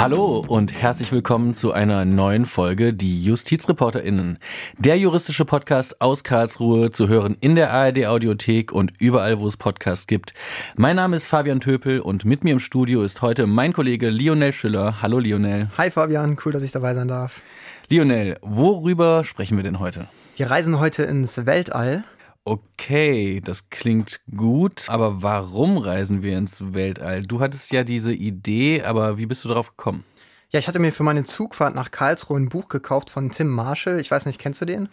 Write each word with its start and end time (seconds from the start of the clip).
Hallo 0.00 0.44
und 0.46 0.80
herzlich 0.80 1.10
willkommen 1.10 1.54
zu 1.54 1.72
einer 1.72 2.04
neuen 2.04 2.46
Folge 2.46 2.94
Die 2.94 3.24
JustizreporterInnen. 3.24 4.38
Der 4.78 4.96
juristische 4.96 5.44
Podcast 5.44 6.00
aus 6.00 6.22
Karlsruhe 6.22 6.92
zu 6.92 7.08
hören 7.08 7.36
in 7.40 7.56
der 7.56 7.72
ARD 7.72 8.06
Audiothek 8.06 8.70
und 8.70 8.92
überall, 9.00 9.40
wo 9.40 9.48
es 9.48 9.56
Podcasts 9.56 10.06
gibt. 10.06 10.34
Mein 10.76 10.94
Name 10.94 11.16
ist 11.16 11.26
Fabian 11.26 11.58
Töpel 11.58 11.98
und 11.98 12.24
mit 12.24 12.44
mir 12.44 12.52
im 12.52 12.60
Studio 12.60 13.02
ist 13.02 13.22
heute 13.22 13.48
mein 13.48 13.72
Kollege 13.72 14.08
Lionel 14.08 14.52
Schüller. 14.52 15.02
Hallo 15.02 15.18
Lionel. 15.18 15.68
Hi 15.76 15.90
Fabian, 15.90 16.38
cool, 16.44 16.52
dass 16.52 16.62
ich 16.62 16.70
dabei 16.70 16.94
sein 16.94 17.08
darf. 17.08 17.40
Lionel, 17.88 18.36
worüber 18.40 19.24
sprechen 19.24 19.56
wir 19.56 19.64
denn 19.64 19.80
heute? 19.80 20.06
Wir 20.36 20.48
reisen 20.48 20.78
heute 20.78 21.02
ins 21.02 21.44
Weltall 21.44 22.04
Okay, 22.48 23.42
das 23.44 23.68
klingt 23.68 24.20
gut, 24.34 24.86
aber 24.88 25.22
warum 25.22 25.76
reisen 25.76 26.22
wir 26.22 26.38
ins 26.38 26.72
Weltall? 26.72 27.22
Du 27.22 27.40
hattest 27.40 27.70
ja 27.72 27.84
diese 27.84 28.14
Idee, 28.14 28.84
aber 28.84 29.18
wie 29.18 29.26
bist 29.26 29.44
du 29.44 29.48
darauf 29.48 29.76
gekommen? 29.76 30.02
Ja, 30.48 30.58
ich 30.58 30.66
hatte 30.66 30.78
mir 30.78 30.94
für 30.94 31.02
meine 31.02 31.24
Zugfahrt 31.24 31.74
nach 31.74 31.90
Karlsruhe 31.90 32.40
ein 32.40 32.48
Buch 32.48 32.70
gekauft 32.70 33.10
von 33.10 33.30
Tim 33.30 33.48
Marshall. 33.48 34.00
Ich 34.00 34.10
weiß 34.10 34.24
nicht, 34.24 34.40
kennst 34.40 34.62
du 34.62 34.64
den? 34.64 34.88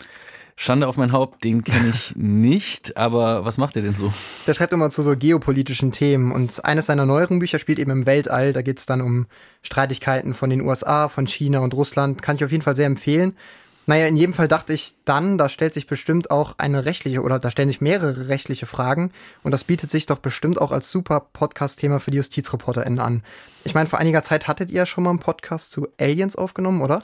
Schande 0.58 0.86
auf 0.86 0.98
mein 0.98 1.14
Haupt, 1.14 1.46
den 1.46 1.64
kenne 1.64 1.92
ich 1.94 2.14
nicht, 2.18 2.98
aber 2.98 3.46
was 3.46 3.58
macht 3.58 3.78
er 3.78 3.84
denn 3.84 3.96
so? 3.96 4.12
Der 4.48 4.54
schreibt 4.54 4.74
immer 4.74 4.90
zu 4.90 5.02
so 5.02 5.16
geopolitischen 5.16 5.94
Themen 5.94 6.34
und 6.34 6.66
eines 6.66 6.88
seiner 6.88 7.06
neueren 7.06 7.40
Bücher 7.40 7.60
spielt 7.60 7.80
eben 7.80 7.92
im 7.92 8.06
Weltall. 8.06 8.52
Da 8.52 8.64
geht 8.64 8.80
es 8.80 8.86
dann 8.86 9.00
um 9.00 9.28
Streitigkeiten 9.62 10.34
von 10.34 10.50
den 10.50 10.60
USA, 10.60 11.08
von 11.08 11.26
China 11.26 11.60
und 11.60 11.74
Russland. 11.74 12.22
Kann 12.22 12.36
ich 12.36 12.44
auf 12.44 12.52
jeden 12.52 12.64
Fall 12.64 12.76
sehr 12.76 12.88
empfehlen. 12.88 13.38
Naja, 13.88 14.08
in 14.08 14.18
jedem 14.18 14.34
Fall 14.34 14.48
dachte 14.48 14.74
ich 14.74 14.96
dann, 15.06 15.38
da 15.38 15.48
stellt 15.48 15.74
sich 15.74 15.86
bestimmt 15.86 16.32
auch 16.32 16.56
eine 16.58 16.86
rechtliche 16.86 17.22
oder 17.22 17.38
da 17.38 17.52
stellen 17.52 17.70
sich 17.70 17.82
mehrere 17.82 18.28
rechtliche 18.30 18.66
Fragen 18.66 19.12
und 19.44 19.52
das 19.52 19.64
bietet 19.64 19.92
sich 19.92 20.08
doch 20.08 20.18
bestimmt 20.18 20.60
auch 20.60 20.72
als 20.72 20.90
super 20.90 21.20
Podcast-Thema 21.20 22.00
für 22.00 22.12
die 22.12 22.18
JustizreporterInnen 22.18 23.00
an. 23.00 23.24
Ich 23.64 23.76
meine, 23.76 23.88
vor 23.88 24.00
einiger 24.00 24.24
Zeit 24.24 24.48
hattet 24.48 24.72
ihr 24.72 24.78
ja 24.78 24.86
schon 24.86 25.04
mal 25.04 25.12
einen 25.12 25.20
Podcast 25.20 25.72
zu 25.72 25.88
Aliens 26.00 26.36
aufgenommen, 26.36 26.82
oder? 26.82 27.02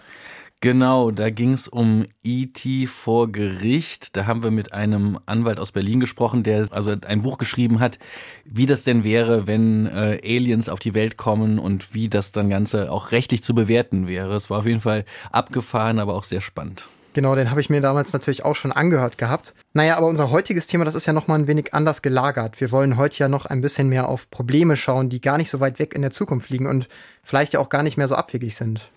Genau, 0.63 1.09
da 1.09 1.31
ging 1.31 1.53
es 1.53 1.67
um 1.67 2.05
E.T. 2.21 2.85
vor 2.85 3.31
Gericht. 3.31 4.15
Da 4.15 4.27
haben 4.27 4.43
wir 4.43 4.51
mit 4.51 4.73
einem 4.73 5.17
Anwalt 5.25 5.59
aus 5.59 5.71
Berlin 5.71 5.99
gesprochen, 5.99 6.43
der 6.43 6.67
also 6.69 6.95
ein 7.07 7.23
Buch 7.23 7.39
geschrieben 7.39 7.79
hat, 7.79 7.97
wie 8.45 8.67
das 8.67 8.83
denn 8.83 9.03
wäre, 9.03 9.47
wenn 9.47 9.87
äh, 9.87 10.21
Aliens 10.23 10.69
auf 10.69 10.77
die 10.77 10.93
Welt 10.93 11.17
kommen 11.17 11.57
und 11.57 11.95
wie 11.95 12.09
das 12.09 12.31
dann 12.31 12.51
Ganze 12.51 12.91
auch 12.91 13.11
rechtlich 13.11 13.43
zu 13.43 13.55
bewerten 13.55 14.05
wäre. 14.05 14.35
Es 14.35 14.51
war 14.51 14.59
auf 14.59 14.67
jeden 14.67 14.81
Fall 14.81 15.03
abgefahren, 15.31 15.97
aber 15.97 16.13
auch 16.13 16.23
sehr 16.23 16.41
spannend. 16.41 16.87
Genau, 17.13 17.33
den 17.33 17.49
habe 17.49 17.59
ich 17.59 17.71
mir 17.71 17.81
damals 17.81 18.13
natürlich 18.13 18.45
auch 18.45 18.55
schon 18.55 18.71
angehört 18.71 19.17
gehabt. 19.17 19.55
Naja, 19.73 19.97
aber 19.97 20.05
unser 20.05 20.29
heutiges 20.29 20.67
Thema, 20.67 20.85
das 20.85 20.93
ist 20.93 21.07
ja 21.07 21.13
nochmal 21.13 21.39
ein 21.39 21.47
wenig 21.47 21.73
anders 21.73 22.03
gelagert. 22.03 22.61
Wir 22.61 22.71
wollen 22.71 22.97
heute 22.97 23.17
ja 23.17 23.27
noch 23.29 23.47
ein 23.47 23.61
bisschen 23.61 23.89
mehr 23.89 24.07
auf 24.07 24.29
Probleme 24.29 24.75
schauen, 24.75 25.09
die 25.09 25.21
gar 25.21 25.39
nicht 25.39 25.49
so 25.49 25.59
weit 25.59 25.79
weg 25.79 25.95
in 25.95 26.03
der 26.03 26.11
Zukunft 26.11 26.51
liegen 26.51 26.67
und 26.67 26.87
vielleicht 27.23 27.53
ja 27.53 27.59
auch 27.59 27.69
gar 27.69 27.81
nicht 27.81 27.97
mehr 27.97 28.07
so 28.07 28.13
abwegig 28.13 28.55
sind. 28.55 28.91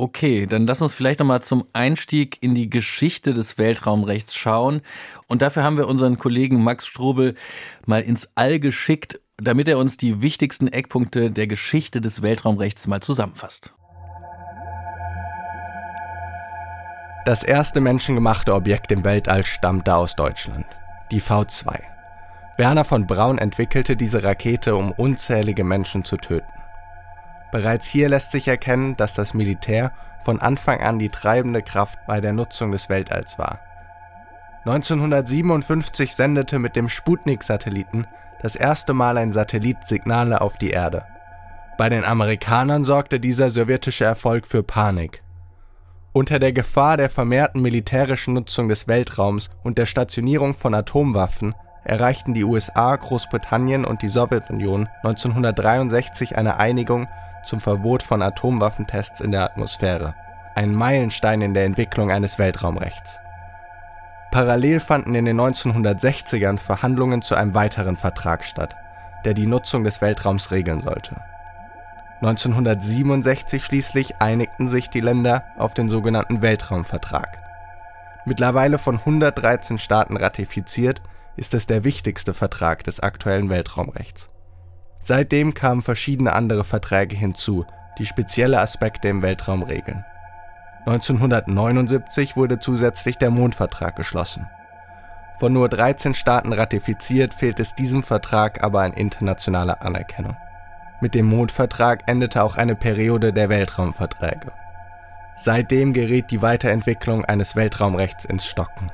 Okay, 0.00 0.46
dann 0.46 0.64
lass 0.64 0.80
uns 0.80 0.94
vielleicht 0.94 1.18
nochmal 1.18 1.42
zum 1.42 1.64
Einstieg 1.72 2.38
in 2.40 2.54
die 2.54 2.70
Geschichte 2.70 3.34
des 3.34 3.58
Weltraumrechts 3.58 4.36
schauen. 4.36 4.80
Und 5.26 5.42
dafür 5.42 5.64
haben 5.64 5.76
wir 5.76 5.88
unseren 5.88 6.18
Kollegen 6.18 6.62
Max 6.62 6.86
Strobel 6.86 7.34
mal 7.84 8.02
ins 8.02 8.28
All 8.36 8.60
geschickt, 8.60 9.18
damit 9.38 9.66
er 9.66 9.76
uns 9.76 9.96
die 9.96 10.22
wichtigsten 10.22 10.68
Eckpunkte 10.68 11.30
der 11.30 11.48
Geschichte 11.48 12.00
des 12.00 12.22
Weltraumrechts 12.22 12.86
mal 12.86 13.00
zusammenfasst. 13.00 13.74
Das 17.24 17.42
erste 17.42 17.80
menschengemachte 17.80 18.54
Objekt 18.54 18.92
im 18.92 19.02
Weltall 19.02 19.44
stammte 19.44 19.96
aus 19.96 20.14
Deutschland, 20.14 20.66
die 21.10 21.20
V2. 21.20 21.76
Werner 22.56 22.84
von 22.84 23.08
Braun 23.08 23.38
entwickelte 23.38 23.96
diese 23.96 24.22
Rakete, 24.22 24.76
um 24.76 24.92
unzählige 24.92 25.64
Menschen 25.64 26.04
zu 26.04 26.18
töten. 26.18 26.57
Bereits 27.50 27.86
hier 27.86 28.08
lässt 28.08 28.30
sich 28.30 28.48
erkennen, 28.48 28.96
dass 28.96 29.14
das 29.14 29.34
Militär 29.34 29.92
von 30.24 30.40
Anfang 30.40 30.80
an 30.80 30.98
die 30.98 31.08
treibende 31.08 31.62
Kraft 31.62 31.98
bei 32.06 32.20
der 32.20 32.32
Nutzung 32.32 32.72
des 32.72 32.88
Weltalls 32.88 33.38
war. 33.38 33.60
1957 34.64 36.14
sendete 36.14 36.58
mit 36.58 36.76
dem 36.76 36.88
Sputnik-Satelliten 36.88 38.06
das 38.42 38.54
erste 38.54 38.92
Mal 38.92 39.16
ein 39.16 39.32
Satellit 39.32 39.86
Signale 39.86 40.40
auf 40.40 40.58
die 40.58 40.70
Erde. 40.70 41.04
Bei 41.78 41.88
den 41.88 42.04
Amerikanern 42.04 42.84
sorgte 42.84 43.20
dieser 43.20 43.50
sowjetische 43.50 44.04
Erfolg 44.04 44.46
für 44.46 44.62
Panik. 44.62 45.22
Unter 46.12 46.38
der 46.38 46.52
Gefahr 46.52 46.96
der 46.96 47.10
vermehrten 47.10 47.62
militärischen 47.62 48.34
Nutzung 48.34 48.68
des 48.68 48.88
Weltraums 48.88 49.50
und 49.62 49.78
der 49.78 49.86
Stationierung 49.86 50.54
von 50.54 50.74
Atomwaffen 50.74 51.54
erreichten 51.84 52.34
die 52.34 52.44
USA, 52.44 52.96
Großbritannien 52.96 53.84
und 53.84 54.02
die 54.02 54.08
Sowjetunion 54.08 54.88
1963 55.02 56.36
eine 56.36 56.58
Einigung 56.58 57.08
zum 57.48 57.60
Verbot 57.60 58.02
von 58.02 58.22
Atomwaffentests 58.22 59.20
in 59.20 59.32
der 59.32 59.42
Atmosphäre, 59.42 60.14
ein 60.54 60.74
Meilenstein 60.74 61.40
in 61.40 61.54
der 61.54 61.64
Entwicklung 61.64 62.10
eines 62.10 62.38
Weltraumrechts. 62.38 63.18
Parallel 64.30 64.80
fanden 64.80 65.14
in 65.14 65.24
den 65.24 65.40
1960ern 65.40 66.58
Verhandlungen 66.58 67.22
zu 67.22 67.34
einem 67.34 67.54
weiteren 67.54 67.96
Vertrag 67.96 68.44
statt, 68.44 68.76
der 69.24 69.32
die 69.32 69.46
Nutzung 69.46 69.84
des 69.84 70.02
Weltraums 70.02 70.50
regeln 70.50 70.82
sollte. 70.82 71.16
1967 72.20 73.64
schließlich 73.64 74.20
einigten 74.20 74.68
sich 74.68 74.90
die 74.90 75.00
Länder 75.00 75.44
auf 75.56 75.72
den 75.72 75.88
sogenannten 75.88 76.42
Weltraumvertrag. 76.42 77.38
Mittlerweile 78.26 78.76
von 78.76 78.96
113 78.96 79.78
Staaten 79.78 80.16
ratifiziert, 80.16 81.00
ist 81.36 81.54
es 81.54 81.66
der 81.66 81.84
wichtigste 81.84 82.34
Vertrag 82.34 82.84
des 82.84 83.00
aktuellen 83.00 83.48
Weltraumrechts. 83.48 84.28
Seitdem 85.00 85.54
kamen 85.54 85.82
verschiedene 85.82 86.32
andere 86.32 86.64
Verträge 86.64 87.16
hinzu, 87.16 87.64
die 87.98 88.06
spezielle 88.06 88.60
Aspekte 88.60 89.08
im 89.08 89.22
Weltraum 89.22 89.62
regeln. 89.62 90.04
1979 90.86 92.36
wurde 92.36 92.58
zusätzlich 92.58 93.18
der 93.18 93.30
Mondvertrag 93.30 93.96
geschlossen. 93.96 94.46
Von 95.38 95.52
nur 95.52 95.68
13 95.68 96.14
Staaten 96.14 96.52
ratifiziert, 96.52 97.34
fehlt 97.34 97.60
es 97.60 97.74
diesem 97.74 98.02
Vertrag 98.02 98.64
aber 98.64 98.82
an 98.82 98.92
internationaler 98.92 99.82
Anerkennung. 99.82 100.36
Mit 101.00 101.14
dem 101.14 101.26
Mondvertrag 101.26 102.02
endete 102.06 102.42
auch 102.42 102.56
eine 102.56 102.74
Periode 102.74 103.32
der 103.32 103.48
Weltraumverträge. 103.48 104.50
Seitdem 105.36 105.92
gerät 105.92 106.32
die 106.32 106.42
Weiterentwicklung 106.42 107.24
eines 107.24 107.54
Weltraumrechts 107.54 108.24
ins 108.24 108.46
Stocken. 108.46 108.90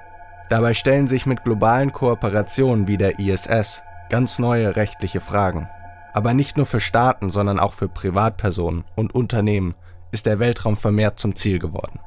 Dabei 0.50 0.74
stellen 0.74 1.08
sich 1.08 1.24
mit 1.24 1.44
globalen 1.44 1.92
Kooperationen 1.92 2.86
wie 2.86 2.98
der 2.98 3.18
ISS 3.18 3.82
ganz 4.10 4.38
neue 4.38 4.76
rechtliche 4.76 5.22
Fragen. 5.22 5.68
Aber 6.14 6.32
nicht 6.32 6.56
nur 6.56 6.64
für 6.64 6.80
Staaten, 6.80 7.30
sondern 7.30 7.58
auch 7.60 7.74
für 7.74 7.88
Privatpersonen 7.88 8.84
und 8.94 9.14
Unternehmen 9.14 9.74
ist 10.12 10.26
der 10.26 10.38
Weltraum 10.38 10.76
vermehrt 10.76 11.18
zum 11.18 11.34
Ziel 11.34 11.58
geworden. 11.58 11.98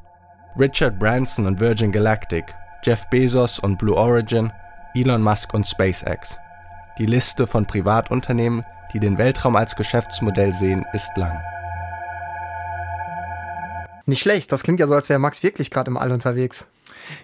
Richard 0.58 0.98
Branson 0.98 1.46
und 1.46 1.60
Virgin 1.60 1.92
Galactic, 1.92 2.46
Jeff 2.82 3.08
Bezos 3.10 3.58
und 3.58 3.78
Blue 3.78 3.94
Origin, 3.94 4.50
Elon 4.94 5.22
Musk 5.22 5.52
und 5.52 5.66
SpaceX. 5.66 6.38
Die 6.96 7.04
Liste 7.04 7.46
von 7.46 7.66
Privatunternehmen, 7.66 8.64
die 8.94 8.98
den 8.98 9.18
Weltraum 9.18 9.56
als 9.56 9.76
Geschäftsmodell 9.76 10.54
sehen, 10.54 10.86
ist 10.94 11.14
lang. 11.16 11.38
Nicht 14.06 14.20
schlecht, 14.20 14.50
das 14.50 14.62
klingt 14.62 14.80
ja 14.80 14.86
so, 14.86 14.94
als 14.94 15.10
wäre 15.10 15.18
Max 15.18 15.42
wirklich 15.42 15.70
gerade 15.70 15.90
im 15.90 15.98
All 15.98 16.10
unterwegs. 16.10 16.66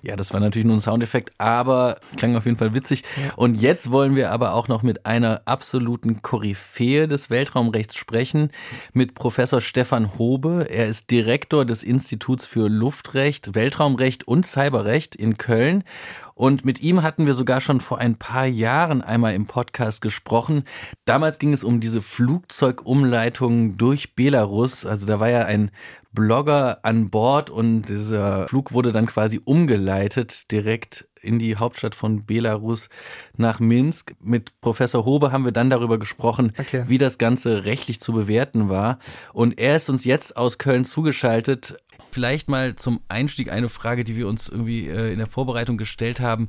Ja, 0.02 0.16
das 0.16 0.32
war 0.32 0.40
natürlich 0.40 0.66
nur 0.66 0.76
ein 0.76 0.80
Soundeffekt, 0.80 1.32
aber 1.38 1.98
klang 2.16 2.36
auf 2.36 2.44
jeden 2.44 2.56
Fall 2.56 2.74
witzig. 2.74 3.04
Und 3.36 3.60
jetzt 3.60 3.90
wollen 3.90 4.16
wir 4.16 4.30
aber 4.30 4.54
auch 4.54 4.68
noch 4.68 4.82
mit 4.82 5.06
einer 5.06 5.42
absoluten 5.44 6.22
Koryphäe 6.22 7.08
des 7.08 7.30
Weltraumrechts 7.30 7.96
sprechen, 7.96 8.50
mit 8.92 9.14
Professor 9.14 9.60
Stefan 9.60 10.18
Hobe. 10.18 10.66
Er 10.70 10.86
ist 10.86 11.10
Direktor 11.10 11.64
des 11.64 11.82
Instituts 11.82 12.46
für 12.46 12.68
Luftrecht, 12.68 13.54
Weltraumrecht 13.54 14.26
und 14.26 14.46
Cyberrecht 14.46 15.14
in 15.14 15.38
Köln. 15.38 15.84
Und 16.34 16.64
mit 16.64 16.80
ihm 16.80 17.02
hatten 17.02 17.26
wir 17.26 17.34
sogar 17.34 17.60
schon 17.60 17.80
vor 17.80 17.98
ein 17.98 18.16
paar 18.16 18.46
Jahren 18.46 19.02
einmal 19.02 19.34
im 19.34 19.46
Podcast 19.46 20.00
gesprochen. 20.00 20.64
Damals 21.04 21.38
ging 21.38 21.52
es 21.52 21.64
um 21.64 21.80
diese 21.80 22.02
Flugzeugumleitung 22.02 23.76
durch 23.76 24.14
Belarus. 24.14 24.84
Also 24.84 25.06
da 25.06 25.20
war 25.20 25.30
ja 25.30 25.44
ein 25.44 25.70
Blogger 26.14 26.78
an 26.82 27.10
Bord 27.10 27.50
und 27.50 27.82
dieser 27.82 28.46
Flug 28.46 28.72
wurde 28.72 28.92
dann 28.92 29.06
quasi 29.06 29.40
umgeleitet 29.44 30.50
direkt 30.52 31.08
in 31.20 31.38
die 31.38 31.56
Hauptstadt 31.56 31.94
von 31.94 32.24
Belarus 32.24 32.88
nach 33.36 33.58
Minsk. 33.58 34.14
Mit 34.20 34.60
Professor 34.60 35.04
Hobe 35.04 35.32
haben 35.32 35.44
wir 35.44 35.52
dann 35.52 35.70
darüber 35.70 35.98
gesprochen, 35.98 36.52
okay. 36.58 36.84
wie 36.86 36.98
das 36.98 37.18
Ganze 37.18 37.64
rechtlich 37.64 38.00
zu 38.00 38.12
bewerten 38.12 38.68
war. 38.68 38.98
Und 39.32 39.58
er 39.58 39.74
ist 39.74 39.90
uns 39.90 40.04
jetzt 40.04 40.36
aus 40.36 40.58
Köln 40.58 40.84
zugeschaltet. 40.84 41.78
Vielleicht 42.14 42.48
mal 42.48 42.76
zum 42.76 43.00
Einstieg 43.08 43.50
eine 43.50 43.68
Frage, 43.68 44.04
die 44.04 44.14
wir 44.14 44.28
uns 44.28 44.48
irgendwie 44.48 44.86
äh, 44.86 45.10
in 45.10 45.18
der 45.18 45.26
Vorbereitung 45.26 45.76
gestellt 45.76 46.20
haben. 46.20 46.48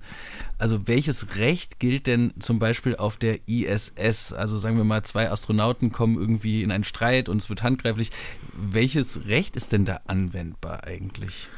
Also 0.59 0.87
welches 0.87 1.37
Recht 1.37 1.79
gilt 1.79 2.05
denn 2.05 2.35
zum 2.37 2.59
Beispiel 2.59 2.95
auf 2.95 3.17
der 3.17 3.39
ISS? 3.47 4.31
Also 4.31 4.59
sagen 4.59 4.77
wir 4.77 4.83
mal, 4.83 5.01
zwei 5.01 5.31
Astronauten 5.31 5.91
kommen 5.91 6.19
irgendwie 6.19 6.61
in 6.61 6.71
einen 6.71 6.83
Streit 6.83 7.29
und 7.29 7.41
es 7.41 7.49
wird 7.49 7.63
handgreiflich. 7.63 8.11
Welches 8.53 9.25
Recht 9.25 9.55
ist 9.55 9.71
denn 9.71 9.85
da 9.85 10.01
anwendbar 10.05 10.83
eigentlich? 10.83 11.49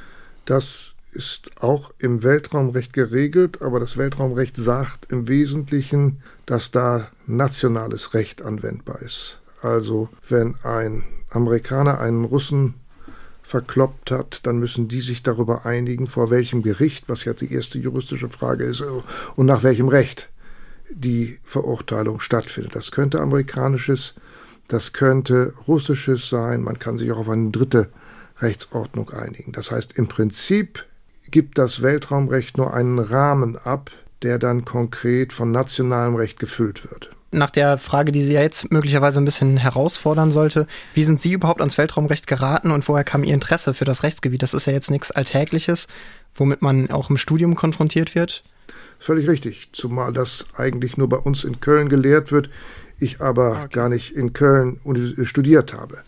Das 0.45 0.95
ist 1.11 1.61
auch 1.61 1.91
im 1.99 2.23
Weltraumrecht 2.23 2.93
geregelt, 2.93 3.61
aber 3.61 3.81
das 3.81 3.97
Weltraumrecht 3.97 4.55
sagt 4.55 5.11
im 5.11 5.27
Wesentlichen, 5.27 6.23
dass 6.45 6.71
da 6.71 7.09
nationales 7.25 8.13
Recht 8.13 8.41
anwendbar 8.41 9.01
ist. 9.01 9.41
Also 9.61 10.07
wenn 10.29 10.55
ein 10.63 11.03
Amerikaner 11.29 11.99
einen 11.99 12.23
Russen 12.23 12.75
verkloppt 13.47 14.11
hat, 14.11 14.41
dann 14.45 14.59
müssen 14.59 14.89
die 14.89 14.99
sich 14.99 15.23
darüber 15.23 15.65
einigen, 15.65 16.05
vor 16.05 16.29
welchem 16.29 16.63
Gericht, 16.63 17.05
was 17.07 17.23
ja 17.23 17.33
die 17.33 17.53
erste 17.53 17.79
juristische 17.79 18.29
Frage 18.29 18.65
ist, 18.65 18.83
und 19.35 19.45
nach 19.45 19.63
welchem 19.63 19.87
Recht 19.87 20.29
die 20.89 21.39
Verurteilung 21.43 22.19
stattfindet. 22.19 22.75
Das 22.75 22.91
könnte 22.91 23.21
amerikanisches, 23.21 24.15
das 24.67 24.91
könnte 24.91 25.53
russisches 25.65 26.29
sein, 26.29 26.61
man 26.61 26.77
kann 26.77 26.97
sich 26.97 27.09
auch 27.11 27.19
auf 27.19 27.29
eine 27.29 27.51
dritte 27.51 27.89
Rechtsordnung 28.39 29.11
einigen. 29.11 29.53
Das 29.53 29.71
heißt, 29.71 29.97
im 29.97 30.07
Prinzip 30.07 30.85
gibt 31.31 31.57
das 31.57 31.81
Weltraumrecht 31.81 32.57
nur 32.57 32.73
einen 32.73 32.99
Rahmen 32.99 33.55
ab, 33.55 33.91
der 34.23 34.39
dann 34.39 34.65
konkret 34.65 35.31
von 35.31 35.51
nationalem 35.51 36.15
Recht 36.15 36.37
gefüllt 36.37 36.89
wird 36.91 37.16
nach 37.31 37.51
der 37.51 37.77
Frage, 37.77 38.11
die 38.11 38.23
Sie 38.23 38.33
ja 38.33 38.41
jetzt 38.41 38.71
möglicherweise 38.71 39.19
ein 39.19 39.25
bisschen 39.25 39.57
herausfordern 39.57 40.31
sollte, 40.31 40.67
wie 40.93 41.03
sind 41.03 41.19
Sie 41.19 41.33
überhaupt 41.33 41.61
ans 41.61 41.77
Weltraumrecht 41.77 42.27
geraten 42.27 42.71
und 42.71 42.87
woher 42.87 43.03
kam 43.03 43.23
Ihr 43.23 43.33
Interesse 43.33 43.73
für 43.73 43.85
das 43.85 44.03
Rechtsgebiet? 44.03 44.41
Das 44.41 44.53
ist 44.53 44.65
ja 44.65 44.73
jetzt 44.73 44.91
nichts 44.91 45.11
Alltägliches, 45.11 45.87
womit 46.35 46.61
man 46.61 46.89
auch 46.89 47.09
im 47.09 47.17
Studium 47.17 47.55
konfrontiert 47.55 48.15
wird. 48.15 48.43
Völlig 48.99 49.27
richtig, 49.27 49.69
zumal 49.73 50.13
das 50.13 50.47
eigentlich 50.55 50.97
nur 50.97 51.09
bei 51.09 51.17
uns 51.17 51.43
in 51.43 51.59
Köln 51.59 51.89
gelehrt 51.89 52.31
wird, 52.31 52.49
ich 52.99 53.21
aber 53.21 53.51
okay. 53.51 53.67
gar 53.73 53.89
nicht 53.89 54.15
in 54.15 54.33
Köln 54.33 54.79
studiert 55.23 55.73
habe. 55.73 55.99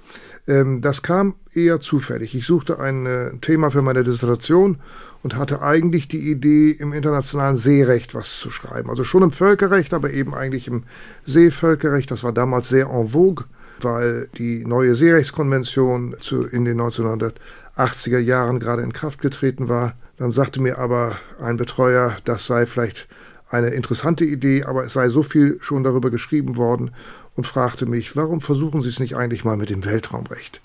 Ähm, 0.47 0.81
das 0.81 1.01
kam 1.01 1.35
eher 1.53 1.79
zufällig. 1.79 2.35
Ich 2.35 2.45
suchte 2.45 2.79
ein 2.79 3.05
äh, 3.05 3.31
Thema 3.41 3.71
für 3.71 3.81
meine 3.81 4.03
Dissertation 4.03 4.77
und 5.21 5.35
hatte 5.35 5.61
eigentlich 5.61 6.07
die 6.07 6.31
Idee, 6.31 6.71
im 6.71 6.93
internationalen 6.93 7.57
Seerecht 7.57 8.15
was 8.15 8.39
zu 8.39 8.49
schreiben. 8.49 8.89
Also 8.89 9.03
schon 9.03 9.23
im 9.23 9.31
Völkerrecht, 9.31 9.93
aber 9.93 10.11
eben 10.11 10.33
eigentlich 10.33 10.67
im 10.67 10.83
Seevölkerrecht. 11.25 12.09
Das 12.11 12.23
war 12.23 12.31
damals 12.31 12.69
sehr 12.69 12.87
en 12.87 13.09
vogue, 13.09 13.45
weil 13.81 14.29
die 14.37 14.65
neue 14.65 14.95
Seerechtskonvention 14.95 16.15
zu, 16.19 16.45
in 16.45 16.65
den 16.65 16.79
1980er 16.79 18.19
Jahren 18.19 18.59
gerade 18.59 18.81
in 18.81 18.93
Kraft 18.93 19.21
getreten 19.21 19.67
war. 19.67 19.93
Dann 20.17 20.31
sagte 20.31 20.61
mir 20.61 20.77
aber 20.77 21.17
ein 21.41 21.57
Betreuer, 21.57 22.15
das 22.25 22.47
sei 22.47 22.65
vielleicht 22.65 23.07
eine 23.49 23.69
interessante 23.69 24.25
Idee, 24.25 24.63
aber 24.63 24.83
es 24.83 24.93
sei 24.93 25.09
so 25.09 25.23
viel 25.23 25.57
schon 25.61 25.83
darüber 25.83 26.11
geschrieben 26.11 26.55
worden 26.55 26.91
und 27.39 27.47
fragte 27.47 27.85
mich, 27.85 28.17
warum 28.17 28.41
versuchen 28.41 28.81
Sie 28.81 28.89
es 28.89 28.99
nicht 28.99 29.15
eigentlich 29.15 29.45
mal 29.45 29.55
mit 29.55 29.69
dem 29.69 29.85
Weltraumrecht? 29.85 30.59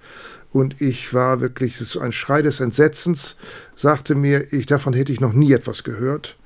Und 0.50 0.80
ich 0.80 1.14
war 1.14 1.40
wirklich, 1.40 1.78
das 1.78 1.94
ist 1.94 1.98
ein 1.98 2.10
Schrei 2.10 2.42
des 2.42 2.58
Entsetzens, 2.58 3.36
sagte 3.76 4.16
mir, 4.16 4.52
ich, 4.52 4.66
davon 4.66 4.92
hätte 4.92 5.12
ich 5.12 5.20
noch 5.20 5.34
nie 5.34 5.52
etwas 5.52 5.84
gehört. 5.84 6.36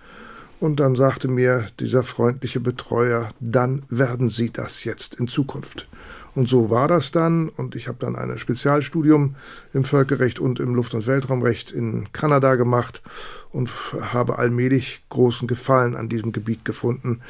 Und 0.61 0.81
dann 0.81 0.97
sagte 0.97 1.29
mir 1.29 1.69
dieser 1.81 2.03
freundliche 2.03 2.61
Betreuer, 2.61 3.31
dann 3.41 3.85
werden 3.89 4.29
Sie 4.29 4.51
das 4.51 4.85
jetzt 4.85 5.15
in 5.15 5.29
Zukunft. 5.29 5.89
Und 6.39 6.47
so 6.47 6.71
war 6.71 6.87
das 6.87 7.11
dann. 7.11 7.49
Und 7.49 7.75
ich 7.75 7.89
habe 7.89 7.99
dann 7.99 8.15
ein 8.15 8.39
Spezialstudium 8.39 9.35
im 9.73 9.83
Völkerrecht 9.83 10.39
und 10.39 10.61
im 10.61 10.73
Luft- 10.73 10.95
und 10.95 11.09
Weltraumrecht 11.09 11.73
in 11.73 12.13
Kanada 12.13 12.55
gemacht 12.55 13.03
und 13.51 13.69
habe 14.13 14.39
allmählich 14.39 15.03
großen 15.09 15.49
Gefallen 15.49 15.97
an 15.97 16.09
diesem 16.09 16.31
Gebiet 16.31 16.65
gefunden. 16.65 17.23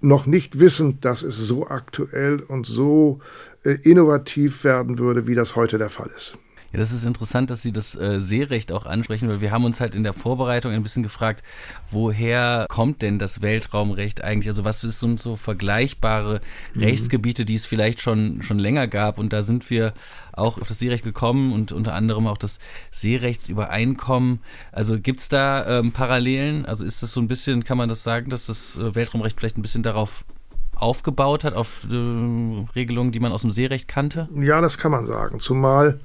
Noch 0.00 0.26
nicht 0.26 0.60
wissend, 0.60 1.04
dass 1.04 1.24
es 1.24 1.36
so 1.36 1.66
aktuell 1.66 2.42
und 2.46 2.64
so 2.64 3.18
äh, 3.64 3.72
innovativ 3.82 4.62
werden 4.62 4.98
würde, 5.00 5.26
wie 5.26 5.34
das 5.34 5.56
heute 5.56 5.76
der 5.76 5.90
Fall 5.90 6.10
ist. 6.16 6.38
Ja, 6.74 6.80
das 6.80 6.90
ist 6.90 7.04
interessant, 7.04 7.50
dass 7.50 7.62
Sie 7.62 7.70
das 7.70 7.94
äh, 7.94 8.20
Seerecht 8.20 8.72
auch 8.72 8.84
ansprechen, 8.84 9.28
weil 9.28 9.40
wir 9.40 9.52
haben 9.52 9.64
uns 9.64 9.80
halt 9.80 9.94
in 9.94 10.02
der 10.02 10.12
Vorbereitung 10.12 10.72
ein 10.72 10.82
bisschen 10.82 11.04
gefragt, 11.04 11.44
woher 11.88 12.66
kommt 12.68 13.00
denn 13.02 13.20
das 13.20 13.42
Weltraumrecht 13.42 14.24
eigentlich? 14.24 14.48
Also 14.48 14.64
was 14.64 14.80
sind 14.80 15.20
so 15.20 15.36
vergleichbare 15.36 16.40
mhm. 16.74 16.82
Rechtsgebiete, 16.82 17.44
die 17.44 17.54
es 17.54 17.64
vielleicht 17.64 18.00
schon, 18.00 18.42
schon 18.42 18.58
länger 18.58 18.88
gab? 18.88 19.18
Und 19.18 19.32
da 19.32 19.42
sind 19.42 19.70
wir 19.70 19.92
auch 20.32 20.60
auf 20.60 20.66
das 20.66 20.80
Seerecht 20.80 21.04
gekommen 21.04 21.52
und 21.52 21.70
unter 21.70 21.94
anderem 21.94 22.26
auch 22.26 22.38
das 22.38 22.58
Seerechtsübereinkommen. 22.90 24.40
Also 24.72 24.98
gibt 24.98 25.20
es 25.20 25.28
da 25.28 25.78
ähm, 25.78 25.92
Parallelen? 25.92 26.66
Also 26.66 26.84
ist 26.84 27.04
das 27.04 27.12
so 27.12 27.20
ein 27.20 27.28
bisschen, 27.28 27.62
kann 27.62 27.78
man 27.78 27.88
das 27.88 28.02
sagen, 28.02 28.30
dass 28.30 28.46
das 28.46 28.76
äh, 28.76 28.96
Weltraumrecht 28.96 29.38
vielleicht 29.38 29.58
ein 29.58 29.62
bisschen 29.62 29.84
darauf 29.84 30.24
aufgebaut 30.74 31.44
hat, 31.44 31.54
auf 31.54 31.86
äh, 31.88 31.94
Regelungen, 32.74 33.12
die 33.12 33.20
man 33.20 33.30
aus 33.30 33.42
dem 33.42 33.52
Seerecht 33.52 33.86
kannte? 33.86 34.28
Ja, 34.34 34.60
das 34.60 34.76
kann 34.76 34.90
man 34.90 35.06
sagen. 35.06 35.38
Zumal 35.38 36.00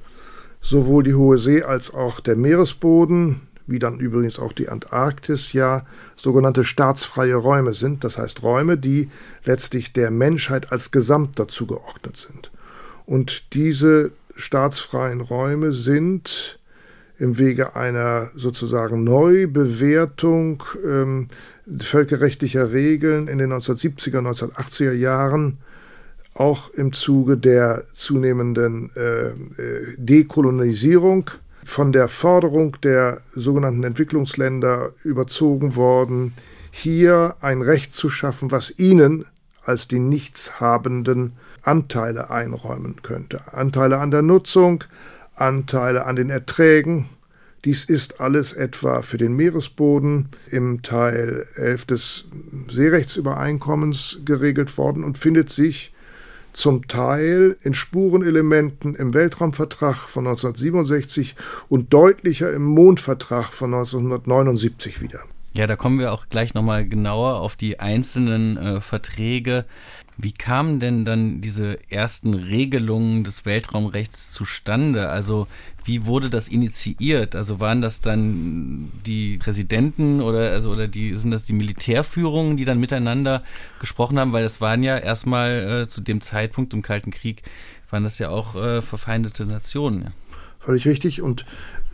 sowohl 0.60 1.02
die 1.02 1.14
Hohe 1.14 1.38
See 1.38 1.62
als 1.62 1.92
auch 1.92 2.20
der 2.20 2.36
Meeresboden, 2.36 3.42
wie 3.66 3.78
dann 3.78 4.00
übrigens 4.00 4.38
auch 4.38 4.52
die 4.52 4.68
Antarktis, 4.68 5.52
ja 5.52 5.86
sogenannte 6.16 6.64
staatsfreie 6.64 7.36
Räume 7.36 7.72
sind. 7.72 8.04
Das 8.04 8.18
heißt 8.18 8.42
Räume, 8.42 8.76
die 8.76 9.10
letztlich 9.44 9.92
der 9.92 10.10
Menschheit 10.10 10.72
als 10.72 10.90
Gesamt 10.90 11.38
dazu 11.38 11.66
geordnet 11.66 12.16
sind. 12.16 12.50
Und 13.06 13.54
diese 13.54 14.12
staatsfreien 14.36 15.20
Räume 15.20 15.72
sind 15.72 16.58
im 17.18 17.38
Wege 17.38 17.76
einer 17.76 18.30
sozusagen 18.34 19.04
Neubewertung 19.04 20.62
ähm, 20.84 21.28
völkerrechtlicher 21.76 22.72
Regeln 22.72 23.28
in 23.28 23.38
den 23.38 23.52
1970er, 23.52 24.20
1980er 24.20 24.92
Jahren 24.92 25.58
auch 26.34 26.70
im 26.70 26.92
Zuge 26.92 27.36
der 27.36 27.84
zunehmenden 27.94 28.90
äh, 28.96 29.28
äh, 29.28 29.34
Dekolonisierung 29.98 31.30
von 31.64 31.92
der 31.92 32.08
Forderung 32.08 32.76
der 32.82 33.20
sogenannten 33.32 33.84
Entwicklungsländer 33.84 34.92
überzogen 35.02 35.76
worden, 35.76 36.32
hier 36.70 37.36
ein 37.40 37.62
Recht 37.62 37.92
zu 37.92 38.08
schaffen, 38.08 38.50
was 38.50 38.74
ihnen 38.78 39.26
als 39.64 39.88
die 39.88 39.98
Nichtshabenden 39.98 41.32
Anteile 41.62 42.30
einräumen 42.30 43.02
könnte. 43.02 43.52
Anteile 43.52 43.98
an 43.98 44.10
der 44.10 44.22
Nutzung, 44.22 44.84
Anteile 45.34 46.06
an 46.06 46.16
den 46.16 46.30
Erträgen, 46.30 47.08
dies 47.66 47.84
ist 47.84 48.22
alles 48.22 48.54
etwa 48.54 49.02
für 49.02 49.18
den 49.18 49.36
Meeresboden 49.36 50.30
im 50.50 50.80
Teil 50.80 51.46
11 51.56 51.84
des 51.84 52.24
Seerechtsübereinkommens 52.70 54.20
geregelt 54.24 54.78
worden 54.78 55.04
und 55.04 55.18
findet 55.18 55.50
sich 55.50 55.92
zum 56.52 56.88
Teil 56.88 57.56
in 57.62 57.74
Spurenelementen 57.74 58.94
im 58.94 59.14
Weltraumvertrag 59.14 59.96
von 59.96 60.26
1967 60.26 61.36
und 61.68 61.92
deutlicher 61.92 62.52
im 62.52 62.64
Mondvertrag 62.64 63.52
von 63.52 63.74
1979 63.74 65.00
wieder. 65.00 65.20
Ja, 65.52 65.66
da 65.66 65.74
kommen 65.74 65.98
wir 65.98 66.12
auch 66.12 66.28
gleich 66.28 66.54
nochmal 66.54 66.86
genauer 66.86 67.40
auf 67.40 67.56
die 67.56 67.80
einzelnen 67.80 68.56
äh, 68.56 68.80
Verträge. 68.80 69.64
Wie 70.16 70.32
kamen 70.32 70.78
denn 70.78 71.04
dann 71.04 71.40
diese 71.40 71.78
ersten 71.90 72.34
Regelungen 72.34 73.24
des 73.24 73.46
Weltraumrechts 73.46 74.30
zustande? 74.30 75.08
Also 75.08 75.48
wie 75.84 76.06
wurde 76.06 76.30
das 76.30 76.48
initiiert? 76.48 77.34
Also 77.34 77.60
waren 77.60 77.80
das 77.80 78.00
dann 78.00 78.90
die 79.06 79.38
Präsidenten 79.38 80.20
oder 80.20 80.50
also 80.50 80.70
oder 80.70 80.88
die 80.88 81.16
sind 81.16 81.30
das 81.30 81.44
die 81.44 81.52
Militärführungen, 81.52 82.56
die 82.56 82.64
dann 82.64 82.78
miteinander 82.78 83.42
gesprochen 83.78 84.18
haben? 84.18 84.32
Weil 84.32 84.42
das 84.42 84.60
waren 84.60 84.82
ja 84.82 84.98
erstmal 84.98 85.82
äh, 85.82 85.86
zu 85.86 86.00
dem 86.00 86.20
Zeitpunkt 86.20 86.74
im 86.74 86.82
Kalten 86.82 87.10
Krieg 87.10 87.42
waren 87.90 88.04
das 88.04 88.18
ja 88.18 88.28
auch 88.28 88.54
äh, 88.54 88.82
verfeindete 88.82 89.46
Nationen. 89.46 90.02
Ja. 90.02 90.12
Völlig 90.60 90.86
richtig. 90.86 91.22
Und 91.22 91.44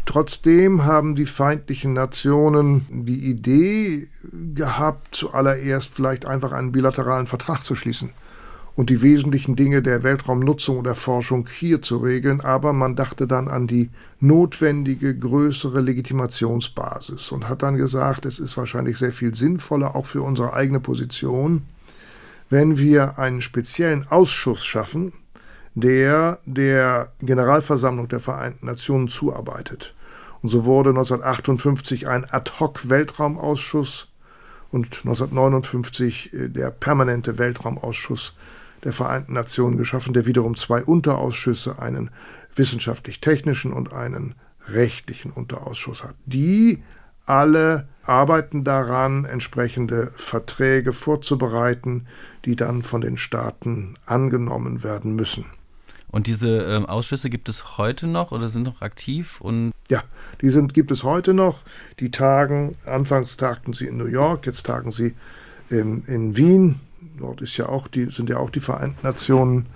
Trotzdem 0.07 0.85
haben 0.85 1.17
die 1.17 1.27
feindlichen 1.27 1.93
Nationen 1.93 2.87
die 2.89 3.29
Idee 3.29 4.07
gehabt, 4.55 5.17
zuallererst 5.17 5.93
vielleicht 5.93 6.27
einfach 6.27 6.53
einen 6.53 6.71
bilateralen 6.71 7.27
Vertrag 7.27 7.65
zu 7.65 7.75
schließen 7.75 8.11
und 8.77 8.91
die 8.91 9.01
wesentlichen 9.01 9.57
Dinge 9.57 9.81
der 9.81 10.03
Weltraumnutzung 10.03 10.79
und 10.79 10.87
Erforschung 10.87 11.49
hier 11.49 11.81
zu 11.81 11.97
regeln, 11.97 12.43
aber 12.43 12.75
man 12.75 12.95
dachte 12.95 13.27
dann 13.27 13.49
an 13.49 13.67
die 13.67 13.89
notwendige 14.21 15.17
größere 15.17 15.81
Legitimationsbasis 15.81 17.33
und 17.33 17.49
hat 17.49 17.63
dann 17.63 17.79
gesagt, 17.79 18.27
es 18.27 18.39
ist 18.39 18.57
wahrscheinlich 18.59 18.99
sehr 18.99 19.13
viel 19.13 19.35
sinnvoller, 19.35 19.97
auch 19.97 20.05
für 20.05 20.21
unsere 20.21 20.53
eigene 20.53 20.79
Position, 20.81 21.63
wenn 22.51 22.77
wir 22.77 23.19
einen 23.19 23.41
speziellen 23.41 24.07
Ausschuss 24.09 24.65
schaffen, 24.65 25.15
der 25.75 26.39
der 26.45 27.13
Generalversammlung 27.21 28.09
der 28.09 28.21
Vereinten 28.21 28.67
Nationen 28.67 29.09
zuarbeitet. 29.09 29.95
Und 30.43 30.51
so 30.51 30.67
wurde 30.67 30.91
1958 30.91 32.09
ein 32.09 32.27
Ad-hoc-Weltraumausschuss 32.31 34.09
und 34.71 34.87
1959 34.87 36.33
äh, 36.33 36.49
der 36.49 36.71
permanente 36.71 37.39
Weltraumausschuss 37.39 38.35
der 38.87 38.93
Vereinten 38.93 39.33
Nationen 39.33 39.77
geschaffen, 39.77 40.15
der 40.15 40.27
wiederum 40.27 40.55
zwei 40.55 40.81
Unterausschüsse, 40.81 41.81
einen 41.81 42.11
wissenschaftlich-technischen 42.55 43.73
und 43.73 43.93
einen 43.93 44.37
rechtlichen 44.69 45.33
Unterausschuss 45.33 46.05
hat. 46.05 46.15
Die 46.25 46.85
alle 47.25 47.89
arbeiten 48.05 48.63
daran, 48.63 49.25
entsprechende 49.25 50.13
Verträge 50.15 50.93
vorzubereiten, 50.93 52.07
die 52.45 52.55
dann 52.55 52.85
von 52.85 53.01
den 53.01 53.17
Staaten 53.17 53.95
angenommen 54.07 54.85
werden 54.85 55.17
müssen. 55.17 55.47
Und 56.09 56.29
diese 56.29 56.59
ähm, 56.59 56.87
Ausschüsse 56.87 57.29
gibt 57.29 57.49
es 57.49 57.79
heute 57.79 58.07
noch 58.07 58.31
oder 58.31 58.47
sind 58.47 58.63
noch 58.63 58.83
aktiv? 58.83 59.41
Und 59.41 59.73
ja, 59.91 60.05
die 60.41 60.51
sind, 60.51 60.73
gibt 60.73 60.93
es 60.93 61.03
heute 61.03 61.35
noch. 61.35 61.65
Die 61.99 62.13
tagen, 62.13 62.77
anfangs 62.87 63.37
tagten 63.37 63.73
sie 63.73 63.87
in 63.87 63.97
New 63.97 64.07
York, 64.07 64.47
jetzt 64.47 64.65
tagen 64.65 64.93
sie 64.93 65.17
in, 65.71 66.05
in 66.05 66.37
Wien. 66.37 66.81
Dort 67.19 67.41
ist 67.41 67.57
ja 67.57 67.69
auch 67.69 67.89
die, 67.89 68.11
sind 68.11 68.29
ja 68.29 68.39
auch 68.39 68.51
die 68.51 68.61
Vereinten 68.61 68.99
Nationen 69.03 69.67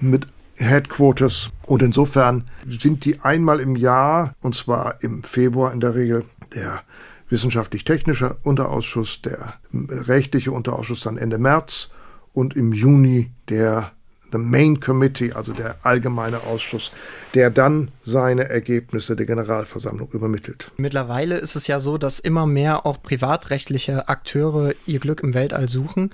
mit 0.00 0.26
Headquarters. 0.56 1.50
Und 1.66 1.82
insofern 1.82 2.48
sind 2.68 3.04
die 3.04 3.20
einmal 3.20 3.60
im 3.60 3.76
Jahr, 3.76 4.34
und 4.40 4.54
zwar 4.54 5.02
im 5.02 5.22
Februar 5.22 5.72
in 5.72 5.80
der 5.80 5.94
Regel, 5.94 6.24
der 6.54 6.82
wissenschaftlich-technische 7.28 8.36
Unterausschuss, 8.42 9.22
der 9.22 9.54
rechtliche 9.72 10.52
Unterausschuss 10.52 11.02
dann 11.02 11.16
Ende 11.16 11.38
März 11.38 11.90
und 12.32 12.54
im 12.54 12.72
Juni 12.72 13.30
der 13.48 13.92
the 14.32 14.38
Main 14.38 14.80
Committee, 14.80 15.32
also 15.32 15.52
der 15.52 15.76
allgemeine 15.82 16.38
Ausschuss, 16.44 16.90
der 17.34 17.50
dann 17.50 17.90
seine 18.02 18.48
Ergebnisse 18.48 19.14
der 19.14 19.26
Generalversammlung 19.26 20.08
übermittelt. 20.12 20.72
Mittlerweile 20.78 21.36
ist 21.36 21.54
es 21.54 21.66
ja 21.66 21.80
so, 21.80 21.98
dass 21.98 22.18
immer 22.18 22.46
mehr 22.46 22.86
auch 22.86 23.02
privatrechtliche 23.02 24.08
Akteure 24.08 24.72
ihr 24.86 25.00
Glück 25.00 25.22
im 25.22 25.34
Weltall 25.34 25.68
suchen. 25.68 26.10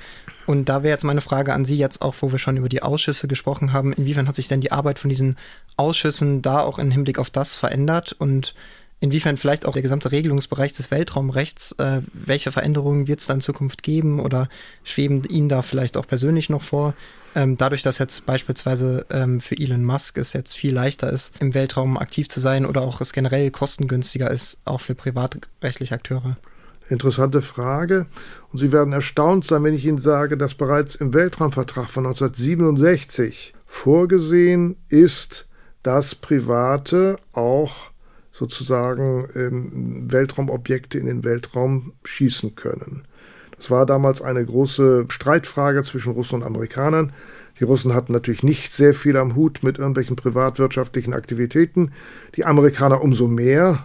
Und 0.49 0.71
da 0.71 0.83
wäre 0.83 0.95
jetzt 0.95 1.05
meine 1.05 1.21
Frage 1.21 1.52
an 1.52 1.67
Sie 1.67 1.76
jetzt 1.76 2.00
auch, 2.00 2.14
wo 2.21 2.33
wir 2.33 2.38
schon 2.38 2.57
über 2.57 2.71
die 2.71 2.81
Ausschüsse 2.81 3.28
gesprochen 3.28 3.75
haben, 3.75 3.93
inwiefern 3.93 4.26
hat 4.26 4.35
sich 4.35 4.49
denn 4.49 4.62
die 4.62 4.73
Arbeit 4.73 4.99
von 4.99 5.11
diesen 5.11 5.37
Ausschüssen 5.76 6.40
da 6.40 6.61
auch 6.61 6.78
im 6.78 6.90
Hinblick 6.90 7.19
auf 7.19 7.28
das 7.28 7.55
verändert 7.55 8.17
und 8.19 8.55
inwiefern 8.99 9.37
vielleicht 9.37 9.67
auch 9.67 9.75
der 9.75 9.83
gesamte 9.83 10.11
Regelungsbereich 10.11 10.73
des 10.73 10.90
Weltraumrechts, 10.90 11.73
äh, 11.73 12.00
welche 12.14 12.50
Veränderungen 12.50 13.09
wird 13.09 13.21
es 13.21 13.26
da 13.26 13.35
in 13.35 13.43
Zukunft 13.43 13.83
geben 13.83 14.21
oder 14.21 14.49
schweben 14.85 15.23
Ihnen 15.25 15.50
da 15.50 15.61
vielleicht 15.61 15.99
auch 15.99 16.07
persönlich 16.07 16.49
noch 16.49 16.62
vor? 16.62 16.95
Ähm, 17.35 17.59
dadurch, 17.59 17.83
dass 17.83 17.99
jetzt 17.99 18.25
beispielsweise 18.25 19.05
ähm, 19.11 19.43
für 19.43 19.59
Elon 19.59 19.85
Musk 19.85 20.17
es 20.17 20.33
jetzt 20.33 20.57
viel 20.57 20.73
leichter 20.73 21.11
ist, 21.11 21.35
im 21.40 21.52
Weltraum 21.52 21.99
aktiv 21.99 22.31
zu 22.31 22.40
sein 22.40 22.64
oder 22.64 22.81
auch 22.81 23.02
es 23.02 23.12
generell 23.12 23.50
kostengünstiger 23.50 24.31
ist, 24.31 24.62
auch 24.64 24.81
für 24.81 24.95
privatrechtliche 24.95 25.95
Akteure. 25.95 26.38
Interessante 26.88 27.42
Frage. 27.42 28.07
Und 28.50 28.59
Sie 28.59 28.73
werden 28.73 28.92
erstaunt 28.92 29.45
sein, 29.45 29.62
wenn 29.64 29.75
ich 29.75 29.85
Ihnen 29.85 29.99
sage, 29.99 30.37
dass 30.37 30.54
bereits 30.54 30.95
im 30.95 31.12
Weltraumvertrag 31.12 31.90
von 31.90 32.07
1967 32.07 33.54
vorgesehen 33.66 34.76
ist, 34.88 35.47
dass 35.83 36.14
Private 36.14 37.16
auch 37.33 37.90
sozusagen 38.33 39.28
ähm, 39.35 40.11
Weltraumobjekte 40.11 40.99
in 40.99 41.07
den 41.07 41.25
Weltraum 41.25 41.92
schießen 42.04 42.54
können. 42.54 43.02
Das 43.57 43.71
war 43.71 43.85
damals 43.85 44.23
eine 44.23 44.45
große 44.45 45.07
Streitfrage 45.09 45.83
zwischen 45.83 46.12
Russen 46.12 46.37
und 46.37 46.42
Amerikanern. 46.45 47.12
Die 47.59 47.64
Russen 47.64 47.92
hatten 47.92 48.12
natürlich 48.12 48.45
nicht 48.45 48.73
sehr 48.73 48.95
viel 48.95 49.16
am 49.16 49.35
Hut 49.35 49.61
mit 49.62 49.78
irgendwelchen 49.78 50.14
privatwirtschaftlichen 50.14 51.12
Aktivitäten, 51.12 51.90
die 52.37 52.45
Amerikaner 52.45 53.02
umso 53.02 53.26
mehr. 53.26 53.85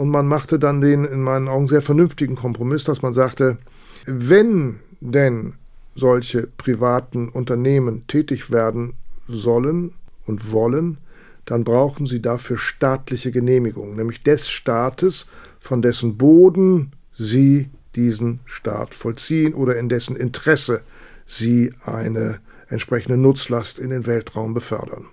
Und 0.00 0.08
man 0.08 0.26
machte 0.26 0.58
dann 0.58 0.80
den 0.80 1.04
in 1.04 1.20
meinen 1.20 1.46
Augen 1.46 1.68
sehr 1.68 1.82
vernünftigen 1.82 2.34
Kompromiss, 2.34 2.84
dass 2.84 3.02
man 3.02 3.12
sagte, 3.12 3.58
wenn 4.06 4.80
denn 5.00 5.56
solche 5.94 6.46
privaten 6.46 7.28
Unternehmen 7.28 8.06
tätig 8.06 8.50
werden 8.50 8.94
sollen 9.28 9.92
und 10.24 10.52
wollen, 10.52 10.96
dann 11.44 11.64
brauchen 11.64 12.06
sie 12.06 12.22
dafür 12.22 12.56
staatliche 12.56 13.30
Genehmigung, 13.30 13.94
nämlich 13.94 14.22
des 14.22 14.48
Staates, 14.48 15.26
von 15.58 15.82
dessen 15.82 16.16
Boden 16.16 16.92
sie 17.14 17.68
diesen 17.94 18.40
Staat 18.46 18.94
vollziehen 18.94 19.52
oder 19.52 19.76
in 19.76 19.90
dessen 19.90 20.16
Interesse 20.16 20.80
sie 21.26 21.74
eine 21.84 22.40
entsprechende 22.70 23.18
Nutzlast 23.18 23.78
in 23.78 23.90
den 23.90 24.06
Weltraum 24.06 24.54
befördern. 24.54 25.06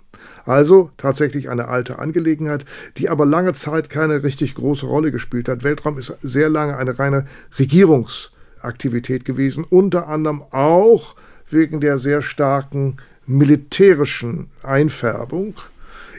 Also 0.46 0.92
tatsächlich 0.98 1.50
eine 1.50 1.68
alte 1.68 2.00
Angelegenheit, 2.00 2.66
die 2.98 3.10
aber 3.10 3.26
lange 3.26 3.54
Zeit 3.54 3.90
keine 3.90 4.24
richtig 4.24 4.56
große 4.56 4.86
Rolle 4.86 5.12
gespielt 5.12 5.50
hat. 5.50 5.64
Weltraum 5.64 5.98
ist 5.98 6.14
sehr 6.22 6.50
lange 6.50 6.78
eine 6.78 6.98
reine 6.98 7.26
Regierungsaktivität 7.60 9.26
gewesen, 9.26 9.66
unter 9.68 10.08
anderem 10.08 10.44
auch 10.52 11.16
wegen 11.50 11.82
der 11.82 11.98
sehr 11.98 12.22
starken 12.22 12.98
militärischen 13.26 14.50
Einfärbung. 14.64 15.56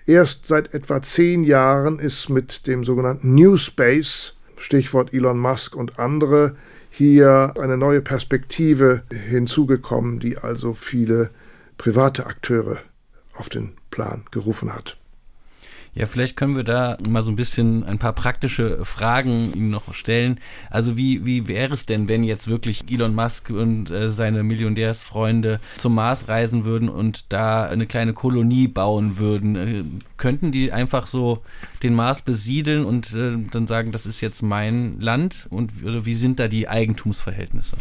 Erst 0.07 0.47
seit 0.47 0.75
etwa 0.75 1.03
zehn 1.03 1.45
Jahren 1.45 1.99
ist 1.99 2.29
mit 2.29 2.67
dem 2.67 2.85
sogenannten 2.85 3.35
New 3.35 3.57
Space 3.57 4.35
Stichwort 4.59 5.15
Elon 5.15 5.39
Musk 5.39 5.77
und 5.77 5.99
andere, 5.99 6.57
hier 6.99 7.55
eine 7.61 7.77
neue 7.77 8.03
Perspektive 8.03 9.05
hinzugekommen, 9.13 10.19
die 10.19 10.37
also 10.37 10.75
viele 10.75 11.31
private 11.77 12.27
Akteure 12.27 12.79
auf 13.35 13.49
den 13.49 13.75
Plan 13.93 14.25
gerufen 14.33 14.75
hat. 14.75 14.98
Ja, 15.95 16.07
vielleicht 16.07 16.37
können 16.37 16.57
wir 16.57 16.65
da 16.65 16.97
mal 17.09 17.23
so 17.23 17.31
ein 17.31 17.37
bisschen 17.37 17.85
ein 17.85 17.99
paar 17.99 18.13
praktische 18.13 18.85
Fragen 18.85 19.53
Ihnen 19.55 19.71
noch 19.71 19.93
stellen. 19.95 20.39
Also 20.71 20.97
wie, 20.97 21.27
wie 21.27 21.49
wäre 21.49 21.75
es 21.75 21.87
denn, 21.87 22.09
wenn 22.09 22.23
jetzt 22.23 22.49
wirklich 22.49 22.85
Elon 22.91 23.15
Musk 23.15 23.51
und 23.51 23.91
äh, 23.91 24.11
seine 24.11 24.43
Milliondärsfreunde 24.43 25.61
zum 25.77 25.95
Mars 25.95 26.29
reisen 26.29 26.65
würden 26.65 26.89
und 26.89 27.33
da 27.33 27.65
eine 27.65 27.87
kleine 27.87 28.13
Kolonie 28.13 28.69
bauen 28.69 29.19
würden? 29.19 29.57
Äh, 29.57 29.85
könnten 30.17 30.53
die 30.53 30.73
einfach 30.73 31.07
so 31.07 31.43
den 31.83 31.95
Mars 31.95 32.23
besiedeln 32.23 32.85
und 32.85 33.15
äh, 33.15 33.37
dann 33.51 33.67
sagen, 33.67 33.93
das 33.93 34.07
ist 34.07 34.21
jetzt 34.21 34.43
mein 34.43 35.01
Land? 35.01 35.47
Und 35.51 35.73
wie 35.83 36.15
sind 36.15 36.39
da 36.39 36.49
die 36.49 36.69
Eigentumsverhältnisse? 36.69 37.77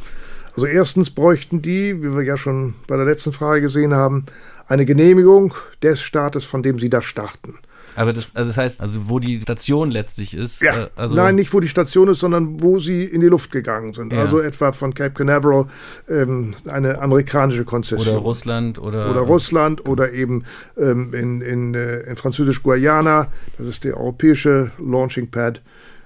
Also 0.56 0.66
erstens 0.66 1.12
bräuchten 1.12 1.62
die, 1.62 2.02
wie 2.02 2.16
wir 2.16 2.24
ja 2.24 2.36
schon 2.36 2.74
bei 2.88 2.96
der 2.96 3.06
letzten 3.06 3.32
Frage 3.32 3.62
gesehen 3.62 3.94
haben, 3.94 4.26
eine 4.68 4.86
Genehmigung 4.86 5.54
des 5.84 6.02
Staates, 6.02 6.46
von 6.46 6.64
dem 6.64 6.80
sie 6.80 6.90
da 6.90 7.04
starten. 7.04 7.60
Aber 7.96 8.13
das, 8.13 8.36
also 8.36 8.50
das 8.50 8.58
heißt, 8.58 8.82
also 8.82 9.10
wo 9.10 9.20
die 9.20 9.39
Station 9.41 9.89
letztlich 9.91 10.36
ist. 10.36 10.62
Ja. 10.62 10.84
Äh, 10.84 10.89
also 10.96 11.15
Nein, 11.15 11.36
nicht 11.36 11.53
wo 11.53 11.60
die 11.60 11.67
Station 11.67 12.10
ist, 12.10 12.20
sondern 12.20 12.62
wo 12.62 12.79
sie 12.79 13.03
in 13.03 13.22
die 13.22 13.27
Luft 13.27 13.51
gegangen 13.51 13.94
sind. 13.94 14.13
Ja. 14.13 14.22
Also 14.22 14.39
etwa 14.39 14.72
von 14.72 14.94
Cape 14.94 15.12
Canaveral 15.12 15.65
ähm, 16.10 16.53
eine 16.67 17.00
amerikanische 17.00 17.65
Konzession. 17.65 18.15
Oder 18.15 18.17
Russland 18.17 18.79
oder. 18.79 19.10
Oder 19.10 19.22
Russland 19.22 19.86
oder 19.86 20.13
eben 20.13 20.44
ähm, 20.77 21.13
in, 21.13 21.41
in, 21.41 21.74
äh, 21.74 22.01
in 22.01 22.17
Französisch-Guayana, 22.17 23.27
das 23.58 23.67
ist 23.67 23.84
der 23.84 23.98
europäische 23.98 24.72
Launching 24.77 25.29
Pad. 25.29 25.62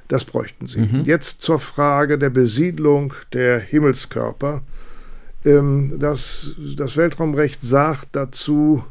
Das 0.08 0.26
bräuchten 0.26 0.68
sie. 0.68 0.82
Mhm. 0.82 1.04
Jetzt 1.06 1.42
zur 1.42 1.60
Frage 1.60 2.18
der 2.18 2.30
Besiedlung 2.30 3.14
der 3.34 3.60
Himmelskörper. 3.60 4.62
Ähm, 5.46 5.96
das, 6.00 6.56
das 6.76 6.98
Weltraumrecht 6.98 7.64
sagt 7.64 8.10
dazu, 8.12 8.84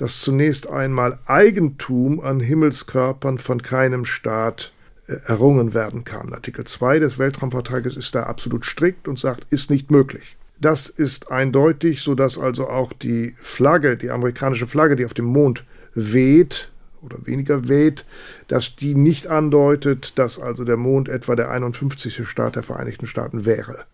dass 0.00 0.20
zunächst 0.20 0.66
einmal 0.70 1.18
Eigentum 1.26 2.20
an 2.20 2.40
Himmelskörpern 2.40 3.36
von 3.36 3.60
keinem 3.60 4.06
Staat 4.06 4.72
äh, 5.06 5.16
errungen 5.26 5.74
werden 5.74 6.04
kann. 6.04 6.32
Artikel 6.32 6.64
2 6.64 7.00
des 7.00 7.18
Weltraumvertrages 7.18 7.98
ist 7.98 8.14
da 8.14 8.22
absolut 8.22 8.64
strikt 8.64 9.08
und 9.08 9.18
sagt, 9.18 9.46
ist 9.50 9.68
nicht 9.68 9.90
möglich. 9.90 10.38
Das 10.58 10.88
ist 10.88 11.30
eindeutig, 11.30 12.00
sodass 12.00 12.38
also 12.38 12.66
auch 12.70 12.94
die 12.94 13.34
Flagge, 13.36 13.98
die 13.98 14.10
amerikanische 14.10 14.66
Flagge, 14.66 14.96
die 14.96 15.04
auf 15.04 15.12
dem 15.12 15.26
Mond 15.26 15.64
weht 15.94 16.70
oder 17.02 17.18
weniger 17.26 17.68
weht, 17.68 18.06
dass 18.48 18.76
die 18.76 18.94
nicht 18.94 19.26
andeutet, 19.26 20.18
dass 20.18 20.40
also 20.40 20.64
der 20.64 20.78
Mond 20.78 21.10
etwa 21.10 21.36
der 21.36 21.50
51. 21.50 22.26
Staat 22.26 22.56
der 22.56 22.62
Vereinigten 22.62 23.06
Staaten 23.06 23.44
wäre. 23.44 23.84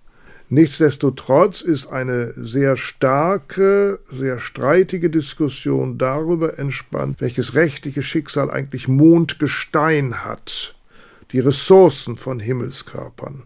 Nichtsdestotrotz 0.49 1.61
ist 1.61 1.88
eine 1.88 2.33
sehr 2.37 2.76
starke, 2.76 3.99
sehr 4.05 4.38
streitige 4.38 5.11
Diskussion 5.11 5.99
darüber 5.99 6.59
entspannt, 6.59 7.21
welches 7.21 7.55
rechtliche 7.55 8.05
Schicksal 8.05 8.49
eigentlich 8.49 8.87
Mondgestein 8.87 10.25
hat, 10.25 10.76
die 11.33 11.41
Ressourcen 11.41 12.17
von 12.17 12.38
Himmelskörpern. 12.38 13.43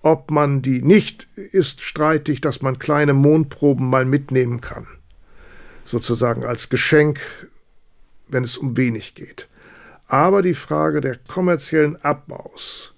Ob 0.00 0.32
man 0.32 0.62
die 0.62 0.82
nicht 0.82 1.28
ist 1.36 1.80
streitig, 1.80 2.40
dass 2.40 2.60
man 2.60 2.80
kleine 2.80 3.14
Mondproben 3.14 3.88
mal 3.88 4.04
mitnehmen 4.04 4.60
kann, 4.60 4.88
sozusagen 5.84 6.44
als 6.44 6.68
Geschenk, 6.70 7.20
wenn 8.26 8.42
es 8.42 8.56
um 8.58 8.76
wenig 8.76 9.14
geht. 9.14 9.48
Aber 10.08 10.42
die 10.42 10.54
Frage 10.54 11.00
der 11.00 11.18
kommerziellen 11.28 12.02
Abbaus, 12.04 12.91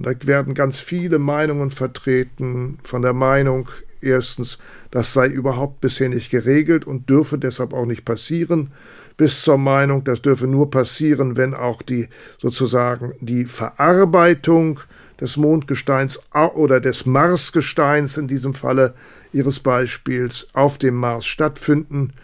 und 0.00 0.06
da 0.06 0.26
werden 0.26 0.54
ganz 0.54 0.80
viele 0.80 1.18
Meinungen 1.18 1.70
vertreten 1.70 2.78
von 2.82 3.02
der 3.02 3.12
Meinung, 3.12 3.68
erstens, 4.00 4.56
das 4.90 5.12
sei 5.12 5.26
überhaupt 5.26 5.82
bisher 5.82 6.08
nicht 6.08 6.30
geregelt 6.30 6.86
und 6.86 7.10
dürfe 7.10 7.36
deshalb 7.36 7.74
auch 7.74 7.84
nicht 7.84 8.06
passieren, 8.06 8.70
bis 9.18 9.42
zur 9.42 9.58
Meinung, 9.58 10.02
das 10.02 10.22
dürfe 10.22 10.46
nur 10.46 10.70
passieren, 10.70 11.36
wenn 11.36 11.52
auch 11.52 11.82
die 11.82 12.08
sozusagen 12.38 13.12
die 13.20 13.44
Verarbeitung 13.44 14.80
des 15.20 15.36
Mondgesteins 15.36 16.18
oder 16.54 16.80
des 16.80 17.04
Marsgesteins 17.04 18.16
in 18.16 18.26
diesem 18.26 18.54
Falle 18.54 18.94
Ihres 19.34 19.60
Beispiels 19.60 20.48
auf 20.54 20.78
dem 20.78 20.94
Mars 20.94 21.26
stattfinden, 21.26 22.14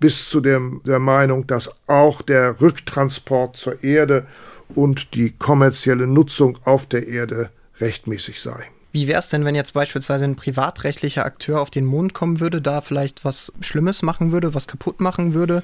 bis 0.00 0.30
zu 0.30 0.40
dem, 0.40 0.80
der 0.86 1.00
Meinung, 1.00 1.46
dass 1.46 1.70
auch 1.86 2.22
der 2.22 2.62
Rücktransport 2.62 3.58
zur 3.58 3.84
Erde 3.84 4.26
und 4.74 5.14
die 5.14 5.32
kommerzielle 5.32 6.06
Nutzung 6.06 6.58
auf 6.64 6.86
der 6.86 7.06
Erde 7.08 7.50
rechtmäßig 7.80 8.40
sei. 8.40 8.64
Wie 8.92 9.08
wäre 9.08 9.20
es 9.20 9.28
denn, 9.28 9.44
wenn 9.44 9.54
jetzt 9.54 9.74
beispielsweise 9.74 10.24
ein 10.24 10.36
privatrechtlicher 10.36 11.26
Akteur 11.26 11.60
auf 11.60 11.70
den 11.70 11.84
Mond 11.84 12.14
kommen 12.14 12.40
würde, 12.40 12.62
da 12.62 12.80
vielleicht 12.80 13.26
was 13.26 13.52
Schlimmes 13.60 14.00
machen 14.02 14.32
würde, 14.32 14.54
was 14.54 14.66
kaputt 14.66 15.00
machen 15.00 15.34
würde 15.34 15.62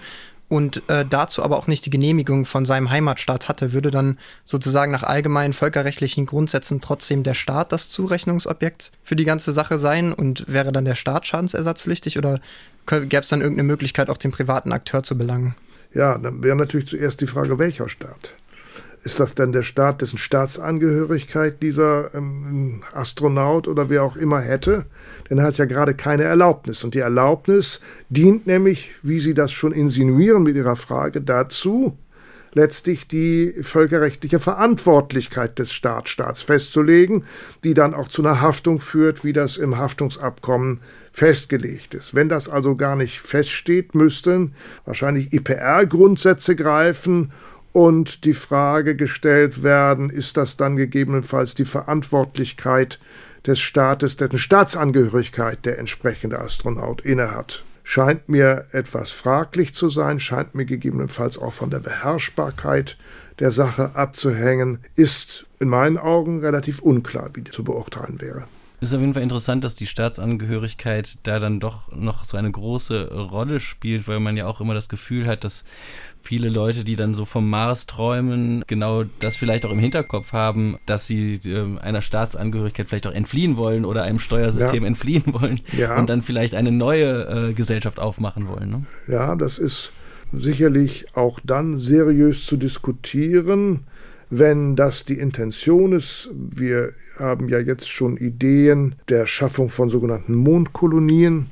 und 0.52 0.82
äh, 0.90 1.06
dazu 1.08 1.42
aber 1.42 1.56
auch 1.56 1.66
nicht 1.66 1.86
die 1.86 1.90
Genehmigung 1.90 2.44
von 2.44 2.66
seinem 2.66 2.90
Heimatstaat 2.90 3.48
hatte, 3.48 3.72
würde 3.72 3.90
dann 3.90 4.18
sozusagen 4.44 4.92
nach 4.92 5.02
allgemeinen 5.02 5.54
völkerrechtlichen 5.54 6.26
Grundsätzen 6.26 6.82
trotzdem 6.82 7.22
der 7.22 7.32
Staat 7.32 7.72
das 7.72 7.88
Zurechnungsobjekt 7.88 8.92
für 9.02 9.16
die 9.16 9.24
ganze 9.24 9.52
Sache 9.52 9.78
sein 9.78 10.12
und 10.12 10.44
wäre 10.48 10.70
dann 10.70 10.84
der 10.84 10.94
Staat 10.94 11.26
schadensersatzpflichtig 11.26 12.18
oder 12.18 12.38
gäbe 12.84 13.16
es 13.16 13.28
dann 13.28 13.40
irgendeine 13.40 13.66
Möglichkeit, 13.66 14.10
auch 14.10 14.18
den 14.18 14.30
privaten 14.30 14.72
Akteur 14.72 15.02
zu 15.02 15.16
belangen? 15.16 15.54
Ja, 15.94 16.18
dann 16.18 16.42
wäre 16.42 16.56
natürlich 16.56 16.88
zuerst 16.88 17.22
die 17.22 17.26
Frage, 17.26 17.58
welcher 17.58 17.88
Staat? 17.88 18.34
Ist 19.04 19.18
das 19.18 19.34
denn 19.34 19.50
der 19.50 19.64
Staat, 19.64 20.00
dessen 20.00 20.16
Staatsangehörigkeit 20.16 21.60
dieser 21.60 22.14
ähm, 22.14 22.82
Astronaut 22.92 23.66
oder 23.66 23.90
wer 23.90 24.04
auch 24.04 24.14
immer 24.14 24.40
hätte? 24.40 24.86
Denn 25.28 25.38
er 25.38 25.44
hat 25.44 25.58
ja 25.58 25.64
gerade 25.64 25.94
keine 25.94 26.22
Erlaubnis. 26.22 26.84
Und 26.84 26.94
die 26.94 27.00
Erlaubnis 27.00 27.80
dient 28.10 28.46
nämlich, 28.46 28.92
wie 29.02 29.18
Sie 29.18 29.34
das 29.34 29.50
schon 29.50 29.72
insinuieren 29.72 30.44
mit 30.44 30.54
Ihrer 30.54 30.76
Frage, 30.76 31.20
dazu, 31.20 31.98
letztlich 32.54 33.08
die 33.08 33.52
völkerrechtliche 33.62 34.38
Verantwortlichkeit 34.38 35.58
des 35.58 35.72
Staatsstaats 35.72 36.42
festzulegen, 36.42 37.24
die 37.64 37.74
dann 37.74 37.94
auch 37.94 38.08
zu 38.08 38.22
einer 38.22 38.40
Haftung 38.40 38.78
führt, 38.78 39.24
wie 39.24 39.32
das 39.32 39.56
im 39.56 39.78
Haftungsabkommen 39.78 40.80
festgelegt 41.10 41.94
ist. 41.94 42.14
Wenn 42.14 42.28
das 42.28 42.48
also 42.48 42.76
gar 42.76 42.94
nicht 42.94 43.20
feststeht, 43.20 43.94
müssten 43.94 44.54
wahrscheinlich 44.84 45.32
IPR-Grundsätze 45.32 46.54
greifen 46.54 47.32
und 47.72 48.24
die 48.24 48.34
Frage 48.34 48.94
gestellt 48.94 49.62
werden, 49.62 50.10
ist 50.10 50.36
das 50.36 50.56
dann 50.56 50.76
gegebenenfalls 50.76 51.54
die 51.54 51.64
Verantwortlichkeit 51.64 52.98
des 53.46 53.60
Staates, 53.60 54.16
dessen 54.16 54.38
Staatsangehörigkeit 54.38 55.64
der 55.64 55.78
entsprechende 55.78 56.38
Astronaut 56.38 57.00
innehat. 57.00 57.64
Scheint 57.84 58.28
mir 58.28 58.66
etwas 58.70 59.10
fraglich 59.10 59.74
zu 59.74 59.88
sein, 59.88 60.20
scheint 60.20 60.54
mir 60.54 60.64
gegebenenfalls 60.64 61.38
auch 61.38 61.52
von 61.52 61.70
der 61.70 61.80
Beherrschbarkeit 61.80 62.96
der 63.40 63.50
Sache 63.50 63.96
abzuhängen, 63.96 64.78
ist 64.94 65.46
in 65.58 65.68
meinen 65.68 65.98
Augen 65.98 66.40
relativ 66.40 66.80
unklar, 66.80 67.30
wie 67.34 67.42
zu 67.42 67.64
beurteilen 67.64 68.20
wäre. 68.20 68.44
Ist 68.82 68.92
auf 68.92 69.00
jeden 69.00 69.14
Fall 69.14 69.22
interessant, 69.22 69.62
dass 69.62 69.76
die 69.76 69.86
Staatsangehörigkeit 69.86 71.18
da 71.22 71.38
dann 71.38 71.60
doch 71.60 71.92
noch 71.94 72.24
so 72.24 72.36
eine 72.36 72.50
große 72.50 73.14
Rolle 73.14 73.60
spielt, 73.60 74.08
weil 74.08 74.18
man 74.18 74.36
ja 74.36 74.48
auch 74.48 74.60
immer 74.60 74.74
das 74.74 74.88
Gefühl 74.88 75.28
hat, 75.28 75.44
dass 75.44 75.62
viele 76.20 76.48
Leute, 76.48 76.82
die 76.82 76.96
dann 76.96 77.14
so 77.14 77.24
vom 77.24 77.48
Mars 77.48 77.86
träumen, 77.86 78.64
genau 78.66 79.04
das 79.20 79.36
vielleicht 79.36 79.64
auch 79.66 79.70
im 79.70 79.78
Hinterkopf 79.78 80.32
haben, 80.32 80.78
dass 80.84 81.06
sie 81.06 81.34
äh, 81.44 81.78
einer 81.78 82.02
Staatsangehörigkeit 82.02 82.88
vielleicht 82.88 83.06
auch 83.06 83.12
entfliehen 83.12 83.56
wollen 83.56 83.84
oder 83.84 84.02
einem 84.02 84.18
Steuersystem 84.18 84.82
ja. 84.82 84.88
entfliehen 84.88 85.26
wollen 85.26 85.60
ja. 85.78 85.96
und 85.96 86.10
dann 86.10 86.20
vielleicht 86.20 86.56
eine 86.56 86.72
neue 86.72 87.50
äh, 87.50 87.52
Gesellschaft 87.52 88.00
aufmachen 88.00 88.48
wollen. 88.48 88.68
Ne? 88.68 88.86
Ja, 89.06 89.36
das 89.36 89.60
ist 89.60 89.92
sicherlich 90.32 91.06
auch 91.14 91.38
dann 91.44 91.78
seriös 91.78 92.46
zu 92.46 92.56
diskutieren 92.56 93.84
wenn 94.34 94.76
das 94.76 95.04
die 95.04 95.18
Intention 95.18 95.92
ist, 95.92 96.30
wir 96.34 96.94
haben 97.18 97.50
ja 97.50 97.58
jetzt 97.58 97.90
schon 97.90 98.16
Ideen 98.16 98.94
der 99.10 99.26
Schaffung 99.26 99.68
von 99.68 99.90
sogenannten 99.90 100.34
Mondkolonien 100.34 101.50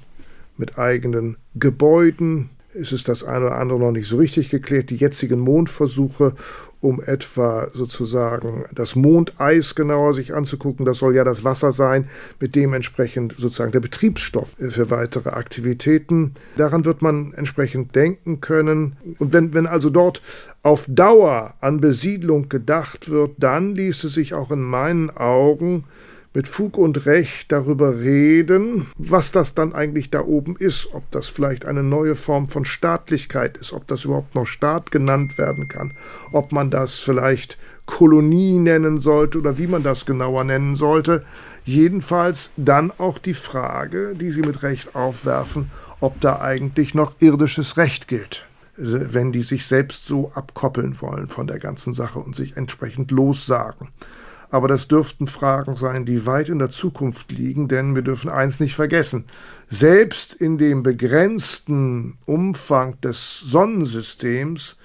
mit 0.56 0.78
eigenen 0.78 1.36
Gebäuden, 1.54 2.48
ist 2.74 2.92
es 2.92 3.04
das 3.04 3.24
eine 3.24 3.46
oder 3.46 3.56
andere 3.56 3.78
noch 3.78 3.92
nicht 3.92 4.08
so 4.08 4.16
richtig 4.16 4.50
geklärt. 4.50 4.90
Die 4.90 4.96
jetzigen 4.96 5.40
Mondversuche 5.40 6.34
um 6.80 7.02
etwa 7.02 7.68
sozusagen 7.74 8.64
das 8.72 8.96
Mondeis 8.96 9.74
genauer 9.74 10.14
sich 10.14 10.34
anzugucken. 10.34 10.86
Das 10.86 10.98
soll 10.98 11.14
ja 11.14 11.24
das 11.24 11.44
Wasser 11.44 11.72
sein, 11.72 12.08
mit 12.40 12.54
dem 12.54 12.72
entsprechend 12.72 13.34
sozusagen 13.36 13.72
der 13.72 13.80
Betriebsstoff 13.80 14.56
für 14.58 14.88
weitere 14.88 15.30
Aktivitäten. 15.30 16.32
Daran 16.56 16.86
wird 16.86 17.02
man 17.02 17.34
entsprechend 17.34 17.94
denken 17.94 18.40
können. 18.40 18.96
Und 19.18 19.32
wenn, 19.32 19.52
wenn 19.52 19.66
also 19.66 19.90
dort 19.90 20.22
auf 20.62 20.86
Dauer 20.88 21.54
an 21.60 21.80
Besiedlung 21.80 22.48
gedacht 22.48 23.10
wird, 23.10 23.32
dann 23.38 23.74
ließe 23.74 24.08
sich 24.08 24.32
auch 24.32 24.50
in 24.50 24.62
meinen 24.62 25.10
Augen 25.10 25.84
mit 26.32 26.46
Fug 26.46 26.78
und 26.78 27.06
Recht 27.06 27.50
darüber 27.50 27.98
reden, 27.98 28.86
was 28.96 29.32
das 29.32 29.54
dann 29.54 29.74
eigentlich 29.74 30.10
da 30.10 30.20
oben 30.20 30.56
ist, 30.56 30.90
ob 30.92 31.10
das 31.10 31.26
vielleicht 31.26 31.64
eine 31.64 31.82
neue 31.82 32.14
Form 32.14 32.46
von 32.46 32.64
Staatlichkeit 32.64 33.56
ist, 33.56 33.72
ob 33.72 33.86
das 33.88 34.04
überhaupt 34.04 34.34
noch 34.34 34.46
Staat 34.46 34.92
genannt 34.92 35.38
werden 35.38 35.66
kann, 35.66 35.92
ob 36.32 36.52
man 36.52 36.70
das 36.70 36.98
vielleicht 36.98 37.58
Kolonie 37.86 38.58
nennen 38.58 38.98
sollte 38.98 39.38
oder 39.38 39.58
wie 39.58 39.66
man 39.66 39.82
das 39.82 40.06
genauer 40.06 40.44
nennen 40.44 40.76
sollte. 40.76 41.24
Jedenfalls 41.64 42.50
dann 42.56 42.92
auch 42.96 43.18
die 43.18 43.34
Frage, 43.34 44.14
die 44.14 44.30
Sie 44.30 44.42
mit 44.42 44.62
Recht 44.62 44.94
aufwerfen, 44.94 45.70
ob 45.98 46.20
da 46.20 46.40
eigentlich 46.40 46.94
noch 46.94 47.14
irdisches 47.18 47.76
Recht 47.76 48.06
gilt 48.08 48.46
wenn 48.82 49.30
die 49.30 49.42
sich 49.42 49.66
selbst 49.66 50.06
so 50.06 50.32
abkoppeln 50.34 51.02
wollen 51.02 51.28
von 51.28 51.46
der 51.46 51.58
ganzen 51.58 51.92
Sache 51.92 52.18
und 52.18 52.34
sich 52.34 52.56
entsprechend 52.56 53.10
lossagen. 53.10 53.88
Aber 54.50 54.66
das 54.66 54.88
dürften 54.88 55.28
Fragen 55.28 55.76
sein, 55.76 56.04
die 56.04 56.26
weit 56.26 56.48
in 56.48 56.58
der 56.58 56.70
Zukunft 56.70 57.30
liegen, 57.30 57.68
denn 57.68 57.94
wir 57.94 58.02
dürfen 58.02 58.28
eins 58.28 58.58
nicht 58.58 58.74
vergessen. 58.74 59.24
Selbst 59.68 60.34
in 60.34 60.58
dem 60.58 60.82
begrenzten 60.82 62.18
Umfang 62.26 63.00
des 63.00 63.38
Sonnensystems 63.38 64.76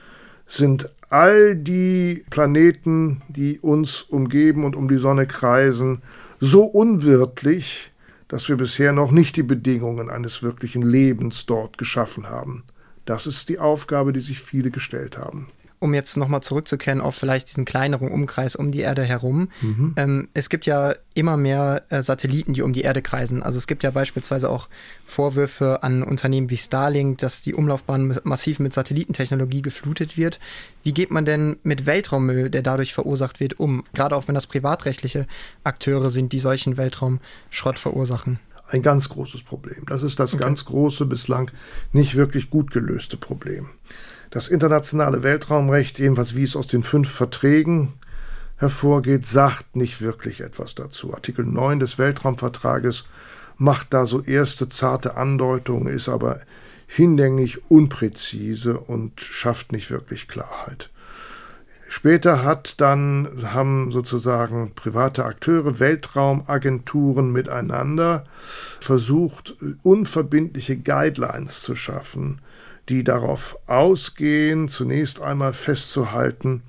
sind 0.48 0.92
all 1.10 1.56
die 1.56 2.24
Planeten, 2.30 3.24
die 3.28 3.60
uns 3.60 4.04
umgeben 4.04 4.66
und 4.66 4.76
um 4.76 4.88
die 4.88 4.98
Sonne 4.98 5.26
kreisen, 5.26 6.04
so 6.40 6.64
unwirtlich, 6.64 7.92
dass 8.28 8.48
wir 8.50 8.58
bisher 8.58 8.94
noch 8.94 9.10
nicht 9.12 9.36
die 9.36 9.44
Bedingungen 9.44 10.12
eines 10.12 10.44
wirklichen 10.44 10.84
Lebens 10.84 11.48
dort 11.48 11.80
geschaffen 11.80 12.30
haben. 12.30 12.64
Das 13.06 13.26
ist 13.26 13.50
die 13.50 13.58
Aufgabe, 13.58 14.14
die 14.14 14.22
sich 14.22 14.40
viele 14.40 14.70
gestellt 14.70 15.18
haben 15.18 15.48
um 15.86 15.94
jetzt 15.94 16.18
nochmal 16.18 16.42
zurückzukehren 16.42 17.00
auf 17.00 17.16
vielleicht 17.16 17.48
diesen 17.48 17.64
kleineren 17.64 18.10
Umkreis 18.10 18.56
um 18.56 18.72
die 18.72 18.80
Erde 18.80 19.04
herum. 19.04 19.50
Mhm. 19.62 19.94
Ähm, 19.98 20.28
es 20.34 20.50
gibt 20.50 20.66
ja 20.66 20.96
immer 21.14 21.38
mehr 21.38 21.84
äh, 21.90 22.02
Satelliten, 22.02 22.54
die 22.54 22.64
um 22.64 22.74
die 22.74 22.82
Erde 22.82 23.04
kreisen. 23.04 23.44
Also 23.44 23.60
es 23.60 23.68
gibt 23.68 23.84
ja 23.84 23.92
beispielsweise 23.92 24.50
auch 24.50 24.68
Vorwürfe 25.06 25.84
an 25.84 26.02
Unternehmen 26.02 26.50
wie 26.50 26.58
Starlink, 26.58 27.20
dass 27.20 27.44
die 27.44 27.54
Umlaufbahn 27.54 28.20
massiv 28.24 28.58
mit 28.58 28.74
Satellitentechnologie 28.74 29.62
geflutet 29.62 30.18
wird. 30.18 30.40
Wie 30.82 30.92
geht 30.92 31.12
man 31.12 31.26
denn 31.26 31.58
mit 31.62 31.86
Weltraummüll, 31.86 32.50
der 32.50 32.64
dadurch 32.64 32.96
verursacht 32.96 33.40
wird, 33.40 33.60
um? 33.60 33.84
Gerade 33.94 34.16
auch 34.16 34.28
wenn 34.28 34.36
das 34.36 34.48
privatrechtliche 34.48 35.28
Akteure 35.64 36.10
sind, 36.10 36.34
die 36.34 36.40
solchen 36.40 36.78
Weltraumschrott 36.78 37.78
verursachen 37.78 38.40
ein 38.68 38.82
ganz 38.82 39.10
großes 39.10 39.44
Problem. 39.44 39.84
Das 39.86 40.02
ist 40.02 40.20
das 40.20 40.34
okay. 40.34 40.44
ganz 40.44 40.66
große, 40.66 41.06
bislang 41.06 41.52
nicht 41.92 42.16
wirklich 42.16 42.50
gut 42.50 42.72
gelöste 42.72 43.16
Problem. 43.16 43.70
Das 44.36 44.50
internationale 44.50 45.24
Weltraumrecht, 45.24 45.98
jedenfalls 45.98 46.36
wie 46.36 46.44
es 46.44 46.58
aus 46.58 46.68
den 46.68 46.84
fünf 46.84 47.10
Verträgen 47.10 47.94
hervorgeht, 48.58 49.26
sagt 49.26 49.78
nicht 49.78 50.02
wirklich 50.02 50.42
etwas 50.42 50.76
dazu. 50.76 51.14
Artikel 51.14 51.46
9 51.46 51.80
des 51.80 51.98
Weltraumvertrages 51.98 53.06
macht 53.56 53.94
da 53.94 54.06
so 54.06 54.22
erste 54.22 54.68
zarte 54.68 55.16
Andeutungen, 55.16 55.88
ist 55.88 56.10
aber 56.10 56.42
hinlänglich 56.86 57.72
unpräzise 57.72 58.78
und 58.78 59.22
schafft 59.22 59.72
nicht 59.72 59.90
wirklich 59.90 60.28
Klarheit. 60.28 60.90
Später 61.88 62.44
hat 62.44 62.82
dann, 62.82 63.30
haben 63.54 63.94
sozusagen 63.94 64.74
private 64.76 65.24
Akteure, 65.24 65.80
Weltraumagenturen 65.80 67.32
miteinander 67.32 68.26
versucht, 68.82 69.56
unverbindliche 69.82 70.76
Guidelines 70.76 71.62
zu 71.62 71.74
schaffen, 71.74 72.42
die 72.90 73.04
darauf 73.04 73.58
ausgehen, 73.68 74.68
zunächst 74.68 75.22
einmal 75.22 75.54
festzuhalten, 75.54 76.64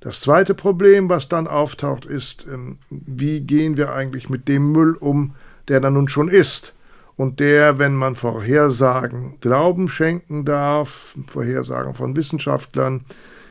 Das 0.00 0.20
zweite 0.20 0.54
Problem, 0.54 1.08
was 1.08 1.28
dann 1.28 1.48
auftaucht, 1.48 2.06
ist, 2.06 2.46
ähm, 2.46 2.78
wie 2.88 3.40
gehen 3.40 3.76
wir 3.76 3.92
eigentlich 3.92 4.30
mit 4.30 4.46
dem 4.46 4.70
Müll 4.70 4.94
um, 4.94 5.34
der 5.66 5.80
da 5.80 5.90
nun 5.90 6.06
schon 6.06 6.28
ist 6.28 6.74
und 7.16 7.40
der, 7.40 7.80
wenn 7.80 7.96
man 7.96 8.14
Vorhersagen 8.14 9.40
Glauben 9.40 9.88
schenken 9.88 10.44
darf, 10.44 11.16
Vorhersagen 11.26 11.94
von 11.94 12.14
Wissenschaftlern, 12.14 13.04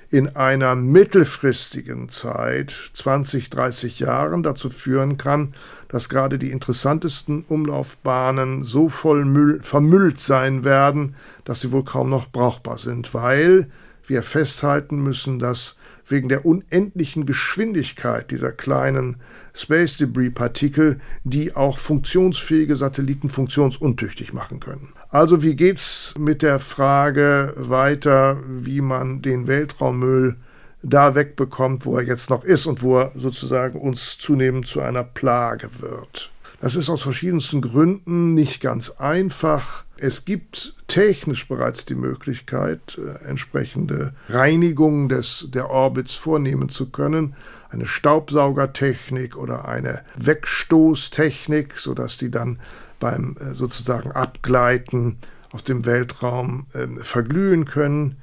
in 0.10 0.36
einer 0.36 0.76
mittelfristigen 0.76 2.10
Zeit, 2.10 2.74
20, 2.94 3.50
30 3.50 4.00
Jahren, 4.00 4.44
dazu 4.44 4.70
führen 4.70 5.18
kann, 5.18 5.54
dass 5.90 6.10
gerade 6.10 6.38
die 6.38 6.52
interessantesten 6.52 7.44
Umlaufbahnen 7.48 8.64
so 8.64 8.90
voll 8.90 9.26
Müll, 9.26 9.60
vermüllt 9.62 10.20
sein 10.20 10.64
werden, 10.64 11.16
dass 11.46 11.62
sie 11.62 11.72
wohl 11.72 11.84
kaum 11.84 12.10
noch 12.10 12.30
brauchbar 12.30 12.78
sind, 12.78 13.14
weil 13.14 13.70
wir 14.06 14.24
festhalten 14.24 15.02
müssen, 15.02 15.40
dass 15.40 15.77
wegen 16.08 16.30
der 16.30 16.46
unendlichen 16.46 17.26
Geschwindigkeit 17.26 18.32
dieser 18.32 18.52
kleinen 18.52 19.18
Space 19.54 19.98
Debris 19.98 20.34
Partikel, 20.34 21.00
die 21.24 21.56
auch 21.56 21.78
funktionsfähige 21.78 22.78
Satelliten 22.78 23.30
funktionsuntüchtig 23.30 24.34
machen 24.34 24.60
können. 24.60 24.90
Also 25.10 25.44
wie 25.44 25.56
geht's 25.56 26.14
mit 26.18 26.42
der 26.42 26.60
Frage 26.60 27.54
weiter, 27.58 28.38
wie 28.48 28.82
man 28.82 29.22
den 29.22 29.48
Weltraummüll 29.48 30.36
da 30.84 31.16
wegbekommt, 31.16 31.86
wo 31.86 31.98
er 31.98 32.04
jetzt 32.04 32.30
noch 32.30 32.44
ist 32.44 32.66
und 32.66 32.82
wo 32.82 33.00
er 33.00 33.12
sozusagen 33.16 33.80
uns 33.80 34.18
zunehmend 34.18 34.68
zu 34.68 34.82
einer 34.82 35.04
Plage 35.04 35.70
wird? 35.80 36.32
Das 36.60 36.76
ist 36.76 36.90
aus 36.90 37.04
verschiedensten 37.04 37.62
Gründen 37.62 38.34
nicht 38.34 38.62
ganz 38.62 38.90
einfach. 38.92 39.84
Es 40.00 40.26
gibt 40.26 40.76
technisch 40.88 41.48
bereits 41.48 41.86
die 41.86 41.96
Möglichkeit, 41.96 43.00
äh, 43.00 43.26
entsprechende 43.26 44.14
Reinigungen 44.30 45.10
des, 45.10 45.48
der 45.54 45.70
Orbits 45.70 46.14
vornehmen 46.14 46.70
zu 46.70 46.92
können. 46.92 47.36
Eine 47.70 47.86
Staubsaugertechnik 47.86 49.36
oder 49.36 49.68
eine 49.68 50.04
Wegstoßtechnik, 50.18 51.74
sodass 51.78 52.18
die 52.18 52.32
dann 52.32 52.60
beim 53.00 53.36
äh, 53.40 53.54
sozusagen 53.54 54.12
Abgleiten 54.12 55.18
aus 55.52 55.64
dem 55.64 55.86
Weltraum 55.86 56.68
äh, 56.74 56.88
verglühen 57.04 57.66
können. 57.66 58.18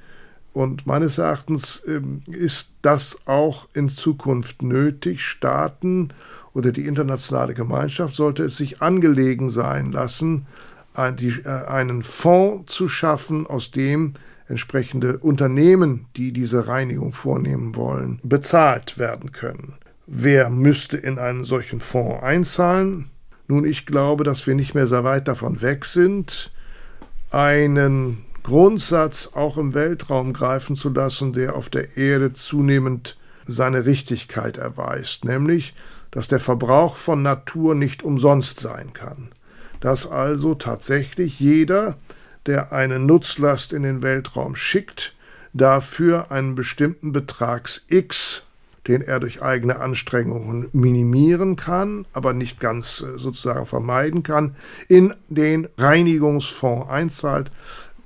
Und 0.52 0.86
meines 0.86 1.18
Erachtens 1.18 1.80
äh, 1.80 2.00
ist 2.30 2.76
das 2.82 3.18
auch 3.26 3.68
in 3.74 3.88
Zukunft 3.88 4.62
nötig. 4.62 5.24
Staaten 5.24 6.12
oder 6.52 6.70
die 6.70 6.86
internationale 6.86 7.54
Gemeinschaft 7.54 8.14
sollte 8.14 8.44
es 8.44 8.56
sich 8.56 8.80
angelegen 8.80 9.50
sein 9.50 9.90
lassen, 9.90 10.46
einen 10.94 12.02
Fonds 12.02 12.72
zu 12.72 12.88
schaffen, 12.88 13.46
aus 13.46 13.70
dem 13.70 14.14
entsprechende 14.48 15.18
Unternehmen, 15.18 16.06
die 16.16 16.32
diese 16.32 16.68
Reinigung 16.68 17.12
vornehmen 17.12 17.76
wollen, 17.76 18.20
bezahlt 18.22 18.98
werden 18.98 19.32
können. 19.32 19.74
Wer 20.06 20.50
müsste 20.50 20.96
in 20.96 21.18
einen 21.18 21.44
solchen 21.44 21.80
Fonds 21.80 22.22
einzahlen? 22.22 23.10
Nun, 23.48 23.64
ich 23.64 23.86
glaube, 23.86 24.24
dass 24.24 24.46
wir 24.46 24.54
nicht 24.54 24.74
mehr 24.74 24.86
sehr 24.86 25.04
weit 25.04 25.28
davon 25.28 25.62
weg 25.62 25.84
sind, 25.84 26.52
einen 27.30 28.24
Grundsatz 28.42 29.30
auch 29.34 29.56
im 29.56 29.74
Weltraum 29.74 30.32
greifen 30.32 30.76
zu 30.76 30.90
lassen, 30.90 31.32
der 31.32 31.56
auf 31.56 31.70
der 31.70 31.96
Erde 31.96 32.32
zunehmend 32.32 33.16
seine 33.44 33.86
Richtigkeit 33.86 34.58
erweist, 34.58 35.24
nämlich, 35.24 35.74
dass 36.10 36.28
der 36.28 36.40
Verbrauch 36.40 36.96
von 36.96 37.22
Natur 37.22 37.74
nicht 37.74 38.02
umsonst 38.02 38.60
sein 38.60 38.92
kann, 38.92 39.30
dass 39.84 40.10
also 40.10 40.54
tatsächlich 40.54 41.38
jeder, 41.40 41.98
der 42.46 42.72
eine 42.72 42.98
Nutzlast 42.98 43.74
in 43.74 43.82
den 43.82 44.02
Weltraum 44.02 44.56
schickt, 44.56 45.14
dafür 45.52 46.32
einen 46.32 46.54
bestimmten 46.54 47.12
Betrags 47.12 47.84
X 47.88 48.44
den 48.86 49.00
er 49.00 49.18
durch 49.18 49.42
eigene 49.42 49.80
Anstrengungen 49.80 50.68
minimieren 50.72 51.56
kann, 51.56 52.04
aber 52.12 52.34
nicht 52.34 52.60
ganz 52.60 53.00
äh, 53.00 53.18
sozusagen 53.18 53.64
vermeiden 53.64 54.22
kann, 54.22 54.56
in 54.88 55.14
den 55.28 55.68
Reinigungsfonds 55.78 56.90
einzahlt, 56.90 57.50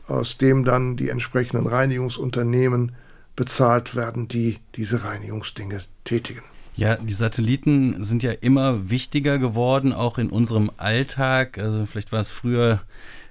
aus 0.06 0.38
dem 0.38 0.64
dann 0.64 0.96
die 0.96 1.08
entsprechenden 1.08 1.66
Reinigungsunternehmen 1.66 2.92
bezahlt 3.34 3.96
werden, 3.96 4.28
die 4.28 4.58
diese 4.76 5.02
Reinigungsdinge 5.02 5.82
tätigen. 6.04 6.42
Ja, 6.78 6.94
die 6.94 7.12
Satelliten 7.12 8.04
sind 8.04 8.22
ja 8.22 8.30
immer 8.30 8.88
wichtiger 8.88 9.40
geworden, 9.40 9.92
auch 9.92 10.16
in 10.16 10.30
unserem 10.30 10.70
Alltag. 10.76 11.58
Also 11.58 11.86
vielleicht 11.86 12.12
war 12.12 12.20
es 12.20 12.30
früher 12.30 12.82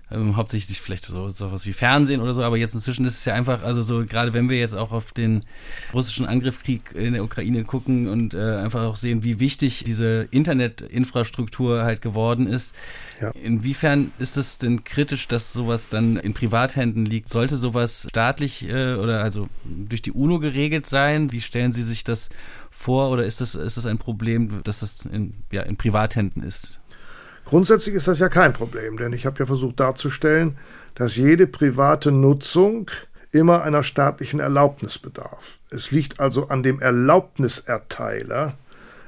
ähm, 0.10 0.38
hauptsächlich 0.38 0.80
vielleicht 0.80 1.06
so 1.06 1.30
sowas 1.30 1.66
wie 1.66 1.74
Fernsehen 1.74 2.22
oder 2.22 2.34
so, 2.34 2.42
aber 2.44 2.58
jetzt 2.58 2.74
inzwischen 2.74 3.06
ist 3.06 3.18
es 3.18 3.26
ja 3.26 3.34
einfach, 3.34 3.64
also 3.64 3.82
so 3.82 4.06
gerade 4.06 4.34
wenn 4.34 4.50
wir 4.50 4.58
jetzt 4.58 4.76
auch 4.76 4.92
auf 4.92 5.12
den 5.12 5.44
russischen 5.94 6.26
Angriffskrieg 6.26 6.94
in 6.96 7.14
der 7.14 7.24
Ukraine 7.24 7.66
gucken 7.66 8.08
und 8.08 8.34
äh, 8.34 8.56
einfach 8.56 8.84
auch 8.84 8.96
sehen, 8.96 9.24
wie 9.24 9.40
wichtig 9.40 9.84
diese 9.86 10.28
Internetinfrastruktur 10.32 11.84
halt 11.84 12.02
geworden 12.02 12.48
ist. 12.48 12.74
Ja. 13.20 13.32
Inwiefern 13.32 14.12
ist 14.18 14.38
es 14.38 14.58
denn 14.58 14.84
kritisch, 14.86 15.28
dass 15.28 15.52
sowas 15.52 15.90
dann 15.90 16.16
in 16.18 16.34
Privathänden 16.34 17.06
liegt? 17.06 17.28
Sollte 17.30 17.58
sowas 17.58 18.08
staatlich 18.10 18.70
äh, 18.70 18.96
oder 18.96 19.24
also 19.24 19.50
durch 19.66 20.02
die 20.02 20.12
UNO 20.12 20.40
geregelt 20.40 20.86
sein? 20.86 21.32
Wie 21.34 21.42
stellen 21.42 21.74
Sie 21.74 21.84
sich 21.84 22.04
das 22.06 22.30
vor 22.72 23.10
oder 23.10 23.26
ist 23.26 23.42
das, 23.42 23.56
ist 23.56 23.76
das 23.76 23.86
ein 23.86 23.98
Problem, 23.98 24.62
dass 24.64 24.80
das 24.80 25.06
in, 25.06 25.32
ja, 25.52 25.64
in 25.64 25.76
Privathänden 25.76 26.44
ist? 26.44 26.80
Grundsätzlich 27.48 27.96
ist 27.96 28.10
das 28.10 28.20
ja 28.20 28.28
kein 28.28 28.52
Problem, 28.52 28.98
denn 28.98 29.14
ich 29.14 29.26
habe 29.26 29.40
ja 29.40 29.46
versucht 29.46 29.80
darzustellen, 29.80 30.58
dass 30.96 31.16
jede 31.16 31.48
private 31.48 32.12
Nutzung 32.12 32.92
immer 33.32 33.64
einer 33.64 33.84
staatlichen 33.84 34.42
Erlaubnis 34.42 35.00
bedarf. 35.00 35.58
Es 35.70 35.92
liegt 35.92 36.20
also 36.20 36.50
an 36.50 36.62
dem 36.62 36.82
Erlaubniserteiler, 36.82 38.58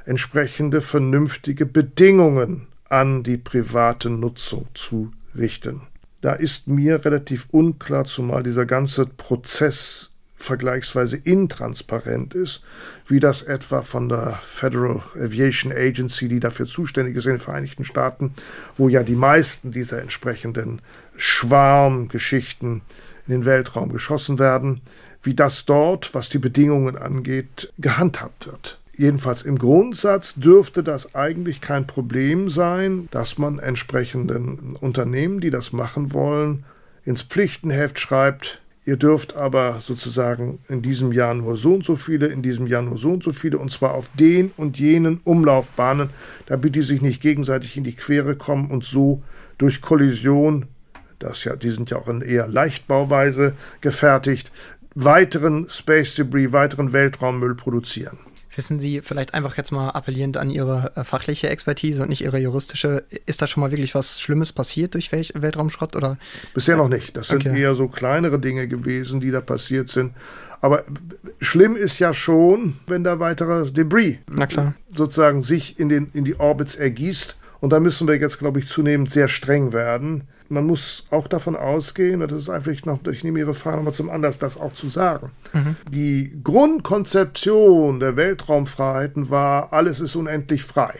entsprechende 0.05 0.79
vernünftige 0.79 1.65
Bedingungen 1.65 2.67
an 2.87 3.23
die 3.23 3.35
private 3.35 4.09
Nutzung 4.09 4.69
zu 4.73 5.11
richten. 5.35 5.81
Da 6.21 6.31
ist 6.31 6.69
mir 6.69 7.03
relativ 7.03 7.47
unklar, 7.51 8.05
zumal 8.05 8.43
dieser 8.43 8.65
ganze 8.65 9.05
Prozess 9.05 10.08
vergleichsweise 10.39 11.17
intransparent 11.17 12.33
ist, 12.33 12.61
wie 13.07 13.19
das 13.19 13.43
etwa 13.43 13.81
von 13.81 14.09
der 14.09 14.39
Federal 14.41 15.01
Aviation 15.15 15.71
Agency, 15.71 16.29
die 16.29 16.39
dafür 16.39 16.65
zuständig 16.65 17.15
ist 17.17 17.25
in 17.25 17.33
den 17.33 17.39
Vereinigten 17.39 17.83
Staaten, 17.83 18.33
wo 18.77 18.89
ja 18.89 19.03
die 19.03 19.15
meisten 19.15 19.71
dieser 19.71 20.01
entsprechenden 20.01 20.81
Schwarmgeschichten 21.17 22.81
in 23.27 23.31
den 23.31 23.45
Weltraum 23.45 23.91
geschossen 23.91 24.39
werden, 24.39 24.81
wie 25.21 25.35
das 25.35 25.65
dort, 25.65 26.15
was 26.15 26.29
die 26.29 26.39
Bedingungen 26.39 26.97
angeht, 26.97 27.73
gehandhabt 27.77 28.47
wird. 28.47 28.79
Jedenfalls 28.95 29.43
im 29.43 29.57
Grundsatz 29.57 30.35
dürfte 30.35 30.83
das 30.83 31.15
eigentlich 31.15 31.61
kein 31.61 31.85
Problem 31.85 32.49
sein, 32.49 33.07
dass 33.11 33.37
man 33.37 33.59
entsprechenden 33.59 34.75
Unternehmen, 34.79 35.39
die 35.39 35.51
das 35.51 35.73
machen 35.73 36.13
wollen, 36.13 36.65
ins 37.05 37.21
Pflichtenheft 37.21 37.99
schreibt, 37.99 38.61
Ihr 38.85 38.97
dürft 38.97 39.35
aber 39.35 39.81
sozusagen 39.81 40.59
in 40.67 40.81
diesem 40.81 41.11
Jahr 41.11 41.33
nur 41.33 41.57
so 41.57 41.73
und 41.73 41.85
so 41.85 41.95
viele, 41.95 42.27
in 42.27 42.41
diesem 42.41 42.65
Jahr 42.65 42.81
nur 42.81 42.97
so 42.97 43.11
und 43.11 43.23
so 43.23 43.31
viele, 43.31 43.57
und 43.57 43.71
zwar 43.71 43.93
auf 43.93 44.09
den 44.17 44.51
und 44.57 44.79
jenen 44.79 45.19
Umlaufbahnen, 45.23 46.09
damit 46.45 46.75
die 46.75 46.81
sich 46.81 47.01
nicht 47.01 47.21
gegenseitig 47.21 47.77
in 47.77 47.83
die 47.83 47.95
Quere 47.95 48.35
kommen 48.35 48.71
und 48.71 48.83
so 48.83 49.21
durch 49.57 49.81
Kollision, 49.81 50.65
das 51.19 51.43
ja, 51.43 51.55
die 51.55 51.69
sind 51.69 51.89
ja 51.89 51.97
auch 51.97 52.07
in 52.07 52.21
eher 52.21 52.47
Leichtbauweise 52.47 53.53
gefertigt, 53.81 54.51
weiteren 54.95 55.69
Space 55.69 56.15
Debris, 56.15 56.51
weiteren 56.51 56.93
Weltraummüll 56.93 57.55
produzieren. 57.55 58.17
Wissen 58.59 58.81
Sie 58.81 58.99
vielleicht 59.01 59.33
einfach 59.35 59.55
jetzt 59.55 59.71
mal 59.71 59.91
appellierend 59.91 60.35
an 60.35 60.49
Ihre 60.49 60.91
äh, 60.97 61.05
fachliche 61.05 61.47
Expertise 61.47 62.03
und 62.03 62.09
nicht 62.09 62.19
Ihre 62.19 62.39
juristische, 62.39 63.05
ist 63.25 63.41
da 63.41 63.47
schon 63.47 63.61
mal 63.61 63.71
wirklich 63.71 63.95
was 63.95 64.19
Schlimmes 64.19 64.51
passiert 64.51 64.95
durch 64.95 65.13
Weltraumschrott? 65.13 65.95
Oder? 65.95 66.17
Bisher 66.53 66.75
noch 66.75 66.89
nicht. 66.89 67.15
Das 67.15 67.29
sind 67.29 67.47
okay. 67.47 67.57
eher 67.57 67.73
so 67.75 67.87
kleinere 67.87 68.37
Dinge 68.37 68.67
gewesen, 68.67 69.21
die 69.21 69.31
da 69.31 69.39
passiert 69.39 69.87
sind. 69.87 70.11
Aber 70.59 70.83
schlimm 71.39 71.77
ist 71.77 71.99
ja 71.99 72.13
schon, 72.13 72.75
wenn 72.85 73.05
da 73.05 73.21
weiterer 73.21 73.63
Debris 73.63 74.17
sozusagen 74.93 75.41
sich 75.41 75.79
in, 75.79 75.87
den, 75.87 76.09
in 76.11 76.25
die 76.25 76.37
Orbits 76.37 76.75
ergießt. 76.75 77.37
Und 77.61 77.71
da 77.71 77.79
müssen 77.79 78.09
wir 78.09 78.15
jetzt, 78.15 78.39
glaube 78.39 78.59
ich, 78.59 78.67
zunehmend 78.67 79.09
sehr 79.09 79.29
streng 79.29 79.71
werden. 79.71 80.23
Man 80.49 80.65
muss 80.65 81.05
auch 81.11 81.27
davon 81.27 81.55
ausgehen, 81.55 82.21
und 82.21 82.31
das 82.31 82.39
ist 82.39 82.49
einfach 82.49 82.73
noch, 82.85 82.99
ich 83.11 83.23
nehme 83.23 83.39
Ihre 83.39 83.53
Frage 83.53 83.77
nochmal 83.77 83.93
zum 83.93 84.09
Anlass, 84.09 84.39
das 84.39 84.59
auch 84.59 84.73
zu 84.73 84.89
sagen. 84.89 85.31
Mhm. 85.53 85.75
Die 85.91 86.39
Grundkonzeption 86.43 87.99
der 87.99 88.15
Weltraumfreiheiten 88.15 89.29
war, 89.29 89.71
alles 89.73 89.99
ist 89.99 90.15
unendlich 90.15 90.63
frei. 90.63 90.95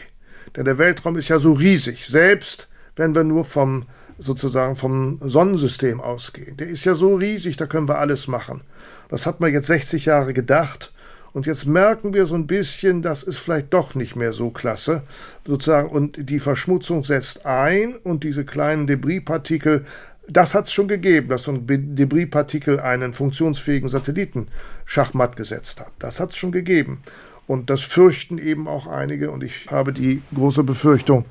Denn 0.56 0.66
der 0.66 0.78
Weltraum 0.78 1.16
ist 1.16 1.30
ja 1.30 1.40
so 1.40 1.54
riesig, 1.54 2.08
selbst 2.08 2.70
wenn 2.96 3.16
wir 3.16 3.24
nur 3.24 3.46
vom 3.46 3.86
sozusagen 4.20 4.76
vom 4.76 5.18
Sonnensystem 5.22 6.02
ausgehen. 6.02 6.58
Der 6.58 6.68
ist 6.68 6.86
ja 6.86 6.94
so 6.94 7.16
riesig, 7.16 7.56
da 7.56 7.66
können 7.66 7.88
wir 7.88 7.98
alles 7.98 8.28
machen. 8.28 8.62
Das 9.08 9.26
hat 9.26 9.40
man 9.40 9.52
jetzt 9.52 9.68
60 9.68 10.06
Jahre 10.06 10.34
gedacht. 10.34 10.92
Und 11.34 11.46
jetzt 11.46 11.66
merken 11.66 12.14
wir 12.14 12.26
so 12.26 12.36
ein 12.36 12.48
bisschen, 12.48 13.02
das 13.02 13.24
ist 13.24 13.38
vielleicht 13.38 13.74
doch 13.74 13.96
nicht 13.96 14.16
mehr 14.16 14.34
so 14.34 14.50
klasse, 14.50 15.04
sozusagen. 15.46 15.90
Und 15.90 16.30
die 16.30 16.40
Verschmutzung 16.40 17.04
setzt 17.04 17.46
ein 17.46 17.96
und 17.96 18.24
diese 18.24 18.46
kleinen 18.46 18.88
Debrispartikel, 18.88 19.86
das 20.28 20.54
hat 20.54 20.66
es 20.66 20.74
schon 20.74 20.88
gegeben, 20.88 21.30
dass 21.30 21.44
so 21.44 21.52
ein 21.52 21.66
Debrispartikel 21.68 22.80
einen 22.80 23.14
funktionsfähigen 23.14 23.90
Satelliten 23.90 24.48
schachmatt 24.86 25.36
gesetzt 25.36 25.80
hat. 25.80 25.92
Das 26.00 26.20
hat 26.20 26.32
es 26.32 26.38
schon 26.38 26.52
gegeben. 26.52 27.02
Und 27.48 27.72
das 27.72 27.82
fürchten 27.82 28.38
eben 28.38 28.68
auch 28.68 28.86
einige. 28.86 29.32
Und 29.32 29.44
ich 29.44 29.68
habe 29.72 29.92
die 29.92 30.22
große 30.36 30.64
Befürchtung, 30.64 31.26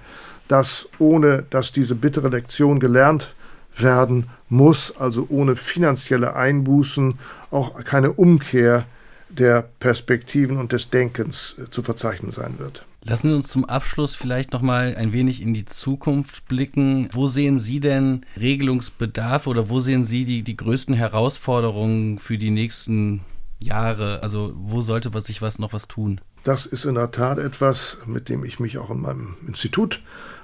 dass 0.48 0.88
ohne 0.98 1.44
dass 1.50 1.70
diese 1.70 1.94
bittere 1.94 2.28
Lektion 2.28 2.80
gelernt 2.80 3.34
werden 3.76 4.28
muss, 4.48 4.96
also 4.96 5.26
ohne 5.28 5.54
finanzielle 5.54 6.34
Einbußen, 6.34 7.18
auch 7.50 7.84
keine 7.84 8.12
Umkehr 8.12 8.84
der 9.28 9.68
Perspektiven 9.80 10.56
und 10.56 10.72
des 10.72 10.90
Denkens 10.90 11.56
äh, 11.58 11.70
zu 11.70 11.82
verzeichnen 11.82 12.30
sein 12.30 12.58
wird. 12.58 12.84
Lassen 13.02 13.28
Sie 13.28 13.34
uns 13.34 13.48
zum 13.48 13.64
Abschluss 13.64 14.14
vielleicht 14.14 14.52
noch 14.52 14.60
mal 14.60 14.94
ein 14.96 15.12
wenig 15.12 15.40
in 15.40 15.54
die 15.54 15.64
Zukunft 15.64 16.46
blicken. 16.46 17.08
Wo 17.12 17.28
sehen 17.28 17.58
Sie 17.58 17.80
denn 17.80 18.26
Regelungsbedarf 18.38 19.46
oder 19.46 19.70
wo 19.70 19.80
sehen 19.80 20.04
Sie 20.04 20.24
die, 20.24 20.42
die 20.42 20.56
größten 20.56 20.94
Herausforderungen 20.94 22.18
für 22.18 22.38
die 22.38 22.50
nächsten 22.50 23.22
Jahre? 23.60 24.22
Also 24.22 24.52
wo 24.56 24.82
sollte 24.82 25.18
sich 25.20 25.40
was 25.40 25.58
noch 25.58 25.72
was 25.72 25.88
tun? 25.88 26.20
Das 26.44 26.66
ist 26.66 26.84
in 26.84 26.96
der 26.96 27.10
Tat 27.10 27.38
etwas, 27.38 27.98
mit 28.06 28.28
dem 28.28 28.44
ich 28.44 28.60
mich 28.60 28.78
auch 28.78 28.90
in 28.90 29.00
meinem 29.00 29.36
Institut 29.46 30.00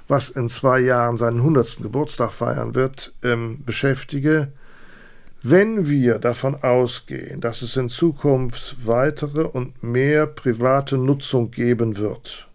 was 0.07 0.29
in 0.29 0.49
zwei 0.49 0.79
Jahren 0.79 1.17
seinen 1.17 1.37
100. 1.37 1.81
Geburtstag 1.81 2.31
feiern 2.31 2.75
wird, 2.75 3.13
ähm, 3.23 3.63
beschäftige. 3.65 4.51
Wenn 5.47 5.87
wir 5.87 6.17
davon 6.17 6.55
ausgehen, 6.55 7.39
dass 7.39 7.61
es 7.61 7.77
in 7.77 7.87
Zukunft 7.87 8.87
weitere 8.87 9.43
und 9.43 9.83
mehr 9.83 10.25
private 10.25 10.97
Nutzung 10.97 11.51
geben 11.51 11.97
wird 11.97 12.47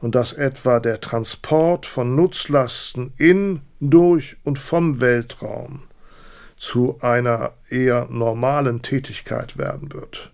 und 0.00 0.16
dass 0.16 0.32
etwa 0.32 0.80
der 0.80 1.00
Transport 1.00 1.86
von 1.86 2.16
Nutzlasten 2.16 3.12
in, 3.16 3.60
durch 3.78 4.38
und 4.42 4.58
vom 4.58 5.00
Weltraum 5.00 5.84
zu 6.56 6.98
einer 7.00 7.52
eher 7.68 8.08
normalen 8.10 8.82
Tätigkeit 8.82 9.56
werden 9.56 9.92
wird, 9.92 10.32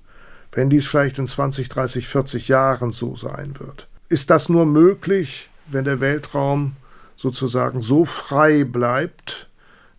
wenn 0.52 0.70
dies 0.70 0.86
vielleicht 0.86 1.18
in 1.18 1.26
20, 1.26 1.68
30, 1.68 2.08
40 2.08 2.48
Jahren 2.48 2.90
so 2.90 3.16
sein 3.16 3.52
wird, 3.58 3.86
ist 4.08 4.30
das 4.30 4.48
nur 4.48 4.64
möglich, 4.64 5.50
wenn 5.66 5.84
der 5.84 6.00
Weltraum 6.00 6.74
sozusagen 7.16 7.82
so 7.82 8.06
frei 8.06 8.64
bleibt, 8.64 9.47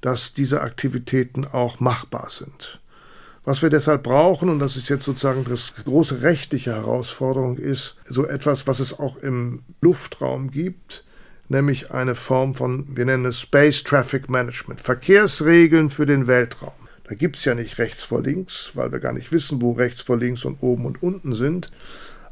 dass 0.01 0.33
diese 0.33 0.61
Aktivitäten 0.61 1.45
auch 1.45 1.79
machbar 1.79 2.27
sind. 2.29 2.79
Was 3.45 3.61
wir 3.61 3.69
deshalb 3.69 4.03
brauchen, 4.03 4.49
und 4.49 4.59
das 4.59 4.75
ist 4.75 4.89
jetzt 4.89 5.05
sozusagen 5.05 5.45
das 5.49 5.73
große 5.83 6.21
rechtliche 6.21 6.73
Herausforderung, 6.73 7.57
ist 7.57 7.95
so 8.03 8.25
etwas, 8.27 8.67
was 8.67 8.79
es 8.79 8.99
auch 8.99 9.17
im 9.17 9.63
Luftraum 9.81 10.51
gibt, 10.51 11.03
nämlich 11.47 11.91
eine 11.91 12.15
Form 12.15 12.53
von, 12.53 12.85
wir 12.95 13.05
nennen 13.05 13.25
es 13.25 13.41
Space 13.41 13.83
Traffic 13.83 14.29
Management, 14.29 14.81
Verkehrsregeln 14.81 15.89
für 15.89 16.05
den 16.05 16.27
Weltraum. 16.27 16.73
Da 17.07 17.15
gibt 17.15 17.37
es 17.37 17.45
ja 17.45 17.55
nicht 17.55 17.79
rechts 17.79 18.03
vor 18.03 18.21
links, 18.21 18.73
weil 18.75 18.91
wir 18.91 18.99
gar 18.99 19.13
nicht 19.13 19.31
wissen, 19.31 19.61
wo 19.61 19.71
rechts 19.71 20.01
vor 20.01 20.17
links 20.17 20.45
und 20.45 20.61
oben 20.61 20.85
und 20.85 21.01
unten 21.01 21.33
sind. 21.33 21.71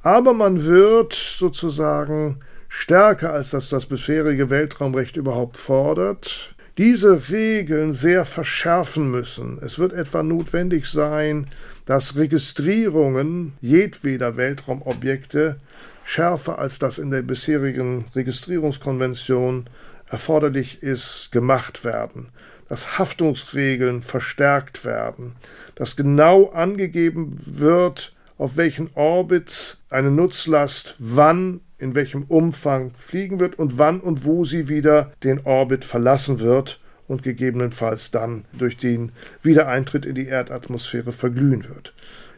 Aber 0.03 0.33
man 0.33 0.65
wird 0.65 1.13
sozusagen 1.13 2.37
stärker 2.69 3.33
als 3.33 3.51
das 3.51 3.69
das 3.69 3.87
bisherige 3.87 4.51
Weltraumrecht 4.51 5.17
überhaupt 5.17 5.57
fordert, 5.57 6.55
diese 6.77 7.29
Regeln 7.29 7.91
sehr 7.91 8.25
verschärfen 8.25 9.09
müssen. 9.09 9.59
Es 9.61 9.79
wird 9.79 9.93
etwa 9.93 10.21
notwendig 10.21 10.85
sein, 10.85 11.47
dass 11.85 12.15
Registrierungen 12.15 13.53
jedweder 13.61 14.37
Weltraumobjekte 14.37 15.57
schärfer 16.03 16.59
als 16.59 16.79
das 16.79 16.99
in 16.99 17.09
der 17.09 17.23
bisherigen 17.23 18.05
Registrierungskonvention 18.15 19.65
erforderlich 20.07 20.83
ist, 20.83 21.31
gemacht 21.31 21.83
werden, 21.83 22.29
dass 22.69 22.97
Haftungsregeln 22.99 24.01
verstärkt 24.01 24.85
werden, 24.85 25.33
dass 25.75 25.95
genau 25.95 26.49
angegeben 26.51 27.35
wird, 27.45 28.13
auf 28.37 28.55
welchen 28.55 28.89
Orbits 28.93 29.79
eine 29.89 30.11
Nutzlast 30.11 30.95
wann 30.99 31.59
in 31.79 31.95
welchem 31.95 32.23
Umfang 32.23 32.91
fliegen 32.95 33.39
wird 33.39 33.59
und 33.59 33.77
wann 33.77 33.99
und 33.99 34.25
wo 34.25 34.45
sie 34.45 34.67
wieder 34.67 35.11
den 35.23 35.39
Orbit 35.41 35.85
verlassen 35.85 36.39
wird 36.39 36.79
und 37.07 37.23
gegebenenfalls 37.23 38.11
dann 38.11 38.45
durch 38.53 38.77
den 38.77 39.11
Wiedereintritt 39.41 40.05
in 40.05 40.15
die 40.15 40.27
Erdatmosphäre 40.27 41.11
verglühen 41.11 41.67
wird. 41.67 41.93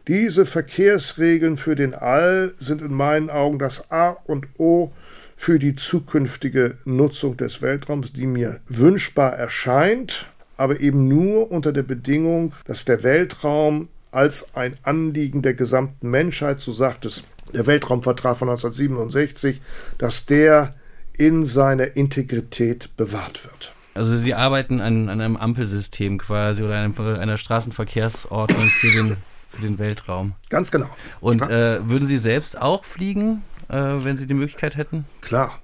Diese 0.08 0.46
Verkehrsregeln 0.46 1.58
für 1.58 1.76
den 1.76 1.94
All 1.94 2.54
sind 2.56 2.82
in 2.82 2.94
meinen 2.94 3.30
Augen 3.30 3.60
das 3.60 3.92
A 3.92 4.10
und 4.10 4.48
O 4.58 4.92
für 5.36 5.60
die 5.60 5.76
zukünftige 5.76 6.78
Nutzung 6.84 7.38
des 7.38 7.62
Weltraums, 7.62 8.12
die 8.12 8.26
mir 8.28 8.60
wünschbar 8.68 9.34
erscheint, 9.34 10.28
aber 10.58 10.82
eben 10.82 11.08
nur 11.08 11.52
unter 11.52 11.72
der 11.72 11.84
Bedingung, 11.84 12.54
dass 12.66 12.86
der 12.86 13.04
Weltraum 13.04 13.88
als 14.12 14.56
ein 14.56 14.78
Anliegen 14.84 15.42
der 15.42 15.54
gesamten 15.54 16.10
Menschheit, 16.10 16.60
so 16.60 16.74
sagt 16.74 17.06
es 17.06 17.24
der 17.54 17.68
Weltraumvertrag 17.68 18.38
von 18.38 18.50
1967, 18.50 19.62
dass 19.98 20.26
der 20.26 20.72
in 21.18 21.46
seiner 21.46 21.96
Integrität 21.96 22.96
bewahrt 22.96 23.44
wird. 23.44 23.74
Also 23.94 24.16
Sie 24.16 24.34
arbeiten 24.34 24.80
an, 24.80 25.10
an 25.10 25.20
einem 25.20 25.36
Ampelsystem 25.36 26.18
quasi 26.18 26.64
oder 26.64 26.76
einem, 26.76 26.98
einer 26.98 27.38
Straßenverkehrsordnung 27.38 28.62
für 28.62 28.92
den, 28.92 29.18
für 29.50 29.62
den 29.62 29.78
Weltraum. 29.78 30.34
Ganz 30.50 30.72
genau. 30.72 30.90
Und 31.20 31.42
äh, 31.50 31.86
würden 31.88 32.06
Sie 32.06 32.18
selbst 32.18 32.62
auch 32.62 32.86
fliegen, 32.86 33.44
äh, 33.68 33.76
wenn 33.76 34.18
Sie 34.18 34.28
die 34.28 34.34
Möglichkeit 34.36 34.78
hätten? 34.78 35.06
Klar, 35.22 35.60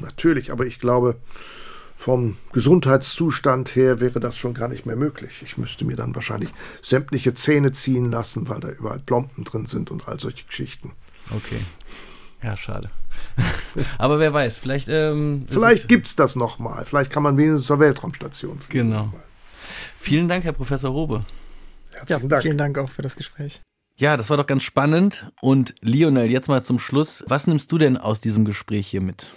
natürlich, 0.00 0.50
aber 0.50 0.66
ich 0.66 0.80
glaube, 0.80 1.16
vom 1.96 2.36
Gesundheitszustand 2.52 3.74
her 3.74 4.00
wäre 4.00 4.20
das 4.20 4.36
schon 4.36 4.54
gar 4.54 4.68
nicht 4.68 4.86
mehr 4.86 4.96
möglich. 4.96 5.42
Ich 5.44 5.58
müsste 5.58 5.84
mir 5.84 5.96
dann 5.96 6.14
wahrscheinlich 6.14 6.50
sämtliche 6.80 7.34
Zähne 7.34 7.72
ziehen 7.72 8.10
lassen, 8.10 8.48
weil 8.48 8.60
da 8.60 8.70
überall 8.70 9.00
Plomben 9.00 9.44
drin 9.44 9.66
sind 9.66 9.90
und 9.90 10.08
all 10.08 10.18
solche 10.18 10.46
Geschichten. 10.46 10.92
Okay. 11.34 11.60
Ja, 12.42 12.56
schade. 12.56 12.90
Aber 13.98 14.18
wer 14.18 14.32
weiß, 14.32 14.58
vielleicht. 14.58 14.88
Ähm, 14.88 15.46
vielleicht 15.48 15.88
gibt 15.88 16.06
es 16.06 16.16
das 16.16 16.36
nochmal. 16.36 16.84
Vielleicht 16.84 17.10
kann 17.10 17.22
man 17.22 17.36
wenigstens 17.36 17.66
zur 17.66 17.80
Weltraumstation 17.80 18.58
fliegen. 18.58 18.90
Genau. 18.90 19.12
Vielen 19.98 20.28
Dank, 20.28 20.44
Herr 20.44 20.52
Professor 20.52 20.90
Robe. 20.90 21.22
Herzlichen 21.92 22.22
ja, 22.22 22.28
Dank. 22.28 22.42
Vielen 22.42 22.58
Dank 22.58 22.78
auch 22.78 22.90
für 22.90 23.02
das 23.02 23.16
Gespräch. 23.16 23.60
Ja, 23.96 24.16
das 24.16 24.30
war 24.30 24.36
doch 24.36 24.46
ganz 24.46 24.62
spannend. 24.62 25.30
Und 25.40 25.74
Lionel, 25.80 26.30
jetzt 26.30 26.48
mal 26.48 26.62
zum 26.62 26.78
Schluss. 26.78 27.24
Was 27.26 27.48
nimmst 27.48 27.72
du 27.72 27.78
denn 27.78 27.96
aus 27.96 28.20
diesem 28.20 28.44
Gespräch 28.44 28.86
hier 28.86 29.00
mit? 29.00 29.32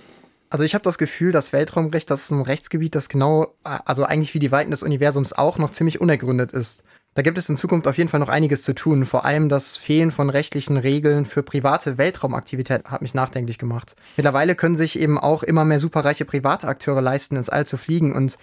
Also 0.51 0.63
ich 0.65 0.75
habe 0.75 0.84
das 0.84 0.97
Gefühl, 0.97 1.32
das 1.32 1.54
Weltraumrecht, 1.54 2.12
das 2.12 2.23
ist 2.23 2.32
ein 2.32 2.41
Rechtsgebiet, 2.41 2.93
das 2.93 3.10
genau, 3.10 3.56
also 3.63 4.04
eigentlich 4.04 4.34
wie 4.34 4.39
die 4.39 4.51
Weiten 4.51 4.69
des 4.69 4.84
Universums 4.84 5.34
auch 5.34 5.58
noch 5.58 5.71
ziemlich 5.71 6.01
unergründet 6.01 6.51
ist. 6.51 6.84
Da 7.13 7.24
gibt 7.24 7.38
es 7.38 7.50
in 7.50 7.58
Zukunft 7.58 7.88
auf 7.88 7.97
jeden 7.97 8.10
Fall 8.10 8.21
noch 8.21 8.30
einiges 8.30 8.63
zu 8.63 8.74
tun. 8.74 9.06
Vor 9.06 9.26
allem 9.26 9.50
das 9.50 9.76
Fehlen 9.76 10.12
von 10.12 10.30
rechtlichen 10.30 10.78
Regeln 10.78 11.26
für 11.26 11.43
private 11.43 11.97
Weltraumaktivitäten 11.97 12.89
hat 12.89 13.02
mich 13.02 13.13
nachdenklich 13.13 13.58
gemacht. 13.58 13.95
Mittlerweile 14.15 14.56
können 14.56 14.78
sich 14.78 14.97
eben 14.97 15.19
auch 15.19 15.43
immer 15.43 15.65
mehr 15.65 15.82
superreiche 15.82 16.24
private 16.24 16.69
Akteure 16.69 17.02
leisten, 17.02 17.36
ins 17.36 17.50
All 17.50 17.65
zu 17.65 17.76
fliegen. 17.76 18.15
Und 18.15 18.38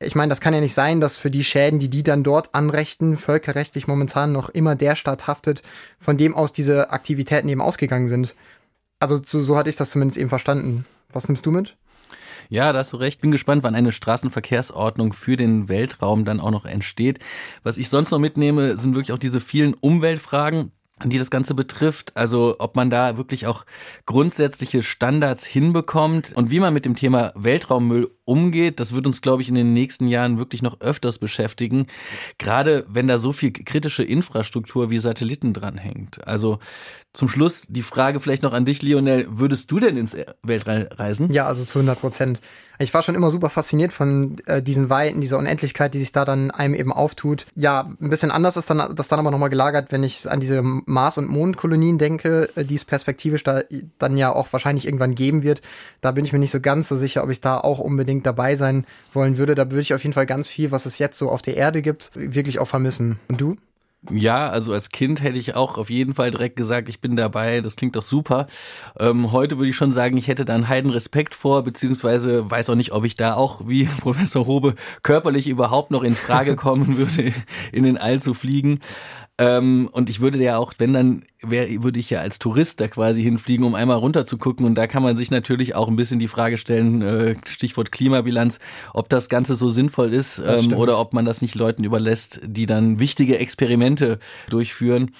ich 0.00 0.16
meine, 0.16 0.30
das 0.30 0.40
kann 0.40 0.52
ja 0.52 0.60
nicht 0.60 0.74
sein, 0.74 1.00
dass 1.00 1.16
für 1.16 1.30
die 1.30 1.44
Schäden, 1.44 1.78
die 1.78 1.90
die 1.90 2.02
dann 2.02 2.24
dort 2.24 2.56
anrechten, 2.56 3.16
völkerrechtlich 3.16 3.86
momentan 3.86 4.32
noch 4.32 4.48
immer 4.48 4.74
der 4.74 4.96
Staat 4.96 5.28
haftet, 5.28 5.62
von 6.00 6.16
dem 6.16 6.34
aus 6.34 6.52
diese 6.52 6.90
Aktivitäten 6.90 7.48
eben 7.48 7.60
ausgegangen 7.60 8.08
sind. 8.08 8.34
Also 8.98 9.20
so, 9.24 9.42
so 9.42 9.56
hatte 9.56 9.70
ich 9.70 9.76
das 9.76 9.90
zumindest 9.90 10.18
eben 10.18 10.28
verstanden. 10.28 10.86
Was 11.12 11.28
nimmst 11.28 11.46
du 11.46 11.52
mit? 11.52 11.76
Ja, 12.52 12.70
da 12.74 12.80
hast 12.80 12.92
du 12.92 12.98
recht. 12.98 13.22
Bin 13.22 13.30
gespannt, 13.30 13.62
wann 13.62 13.74
eine 13.74 13.92
Straßenverkehrsordnung 13.92 15.14
für 15.14 15.36
den 15.36 15.70
Weltraum 15.70 16.26
dann 16.26 16.38
auch 16.38 16.50
noch 16.50 16.66
entsteht. 16.66 17.18
Was 17.62 17.78
ich 17.78 17.88
sonst 17.88 18.10
noch 18.10 18.18
mitnehme, 18.18 18.76
sind 18.76 18.94
wirklich 18.94 19.12
auch 19.12 19.18
diese 19.18 19.40
vielen 19.40 19.72
Umweltfragen 19.72 20.70
die 21.04 21.18
das 21.18 21.30
Ganze 21.30 21.54
betrifft. 21.54 22.16
Also 22.16 22.56
ob 22.60 22.76
man 22.76 22.88
da 22.88 23.16
wirklich 23.16 23.48
auch 23.48 23.64
grundsätzliche 24.06 24.84
Standards 24.84 25.44
hinbekommt 25.44 26.32
und 26.36 26.52
wie 26.52 26.60
man 26.60 26.72
mit 26.72 26.84
dem 26.84 26.94
Thema 26.94 27.32
Weltraummüll 27.34 28.10
umgeht, 28.24 28.80
das 28.80 28.94
wird 28.94 29.06
uns, 29.06 29.20
glaube 29.20 29.42
ich, 29.42 29.48
in 29.48 29.54
den 29.54 29.72
nächsten 29.72 30.06
Jahren 30.06 30.38
wirklich 30.38 30.62
noch 30.62 30.80
öfters 30.80 31.18
beschäftigen. 31.18 31.86
Gerade 32.38 32.86
wenn 32.88 33.08
da 33.08 33.18
so 33.18 33.32
viel 33.32 33.52
kritische 33.52 34.02
Infrastruktur 34.02 34.90
wie 34.90 34.98
Satelliten 34.98 35.52
dranhängt. 35.52 36.26
Also 36.26 36.58
zum 37.12 37.28
Schluss 37.28 37.66
die 37.68 37.82
Frage 37.82 38.20
vielleicht 38.20 38.42
noch 38.42 38.54
an 38.54 38.64
dich, 38.64 38.80
Lionel. 38.80 39.26
Würdest 39.28 39.70
du 39.70 39.78
denn 39.78 39.96
ins 39.96 40.16
Weltall 40.42 40.88
reisen? 40.92 41.30
Ja, 41.30 41.46
also 41.46 41.64
zu 41.64 41.78
100 41.78 42.00
Prozent. 42.00 42.40
Ich 42.78 42.94
war 42.94 43.02
schon 43.02 43.14
immer 43.14 43.30
super 43.30 43.50
fasziniert 43.50 43.92
von 43.92 44.38
äh, 44.46 44.62
diesen 44.62 44.88
Weiten, 44.88 45.20
dieser 45.20 45.38
Unendlichkeit, 45.38 45.92
die 45.94 45.98
sich 45.98 46.12
da 46.12 46.24
dann 46.24 46.50
einem 46.50 46.74
eben 46.74 46.90
auftut. 46.90 47.46
Ja, 47.54 47.90
ein 48.00 48.10
bisschen 48.10 48.30
anders 48.30 48.56
ist 48.56 48.70
dann 48.70 48.94
das 48.96 49.08
dann 49.08 49.18
aber 49.18 49.30
nochmal 49.30 49.50
gelagert, 49.50 49.92
wenn 49.92 50.02
ich 50.02 50.28
an 50.28 50.40
diese 50.40 50.62
Mars- 50.62 51.18
und 51.18 51.28
Mondkolonien 51.28 51.98
denke, 51.98 52.48
äh, 52.56 52.64
die 52.64 52.74
es 52.74 52.84
perspektivisch 52.84 53.44
da 53.44 53.60
dann 53.98 54.16
ja 54.16 54.32
auch 54.34 54.50
wahrscheinlich 54.52 54.86
irgendwann 54.86 55.14
geben 55.14 55.42
wird. 55.42 55.60
Da 56.00 56.12
bin 56.12 56.24
ich 56.24 56.32
mir 56.32 56.38
nicht 56.38 56.50
so 56.50 56.60
ganz 56.60 56.88
so 56.88 56.96
sicher, 56.96 57.22
ob 57.22 57.30
ich 57.30 57.40
da 57.40 57.58
auch 57.58 57.78
unbedingt 58.12 58.26
dabei 58.26 58.56
sein 58.56 58.86
wollen 59.12 59.38
würde. 59.38 59.54
Da 59.54 59.70
würde 59.70 59.80
ich 59.80 59.94
auf 59.94 60.02
jeden 60.02 60.14
Fall 60.14 60.26
ganz 60.26 60.48
viel, 60.48 60.70
was 60.70 60.86
es 60.86 60.98
jetzt 60.98 61.18
so 61.18 61.30
auf 61.30 61.42
der 61.42 61.56
Erde 61.56 61.82
gibt, 61.82 62.10
wirklich 62.14 62.58
auch 62.58 62.68
vermissen. 62.68 63.18
Und 63.28 63.40
du? 63.40 63.56
Ja, 64.10 64.48
also 64.48 64.72
als 64.72 64.90
Kind 64.90 65.22
hätte 65.22 65.38
ich 65.38 65.54
auch 65.54 65.78
auf 65.78 65.88
jeden 65.88 66.14
Fall 66.14 66.32
direkt 66.32 66.56
gesagt, 66.56 66.88
ich 66.88 67.00
bin 67.00 67.14
dabei, 67.14 67.60
das 67.60 67.76
klingt 67.76 67.94
doch 67.94 68.02
super. 68.02 68.48
Ähm, 68.98 69.30
heute 69.30 69.58
würde 69.58 69.70
ich 69.70 69.76
schon 69.76 69.92
sagen, 69.92 70.16
ich 70.16 70.26
hätte 70.26 70.44
da 70.44 70.56
einen 70.56 70.68
heiden 70.68 70.90
Respekt 70.90 71.36
vor, 71.36 71.62
beziehungsweise 71.62 72.50
weiß 72.50 72.70
auch 72.70 72.74
nicht, 72.74 72.90
ob 72.90 73.04
ich 73.04 73.14
da 73.14 73.34
auch 73.34 73.68
wie 73.68 73.84
Professor 74.00 74.46
Hobe 74.46 74.74
körperlich 75.04 75.46
überhaupt 75.46 75.92
noch 75.92 76.02
in 76.02 76.16
Frage 76.16 76.56
kommen 76.56 76.96
würde, 76.98 77.32
in 77.70 77.84
den 77.84 77.96
All 77.96 78.20
zu 78.20 78.34
fliegen. 78.34 78.80
Ähm, 79.38 79.88
und 79.92 80.10
ich 80.10 80.20
würde 80.20 80.38
ja 80.38 80.58
auch, 80.58 80.74
wenn 80.78 80.92
dann, 80.92 81.24
wär, 81.42 81.82
würde 81.82 81.98
ich 81.98 82.10
ja 82.10 82.20
als 82.20 82.38
Tourist 82.38 82.80
da 82.80 82.88
quasi 82.88 83.22
hinfliegen, 83.22 83.64
um 83.64 83.74
einmal 83.74 83.96
runter 83.96 84.24
zu 84.26 84.36
gucken. 84.36 84.66
Und 84.66 84.76
da 84.76 84.86
kann 84.86 85.02
man 85.02 85.16
sich 85.16 85.30
natürlich 85.30 85.74
auch 85.74 85.88
ein 85.88 85.96
bisschen 85.96 86.18
die 86.18 86.28
Frage 86.28 86.58
stellen, 86.58 87.02
äh, 87.02 87.36
Stichwort 87.48 87.92
Klimabilanz, 87.92 88.60
ob 88.92 89.08
das 89.08 89.28
Ganze 89.28 89.56
so 89.56 89.70
sinnvoll 89.70 90.12
ist 90.12 90.38
ähm, 90.38 90.74
oder 90.74 90.98
ob 90.98 91.14
man 91.14 91.24
das 91.24 91.40
nicht 91.40 91.54
Leuten 91.54 91.84
überlässt, 91.84 92.40
die 92.44 92.66
dann 92.66 92.98
wichtige 92.98 93.38
Experimente 93.38 94.18
durchführen. 94.50 95.12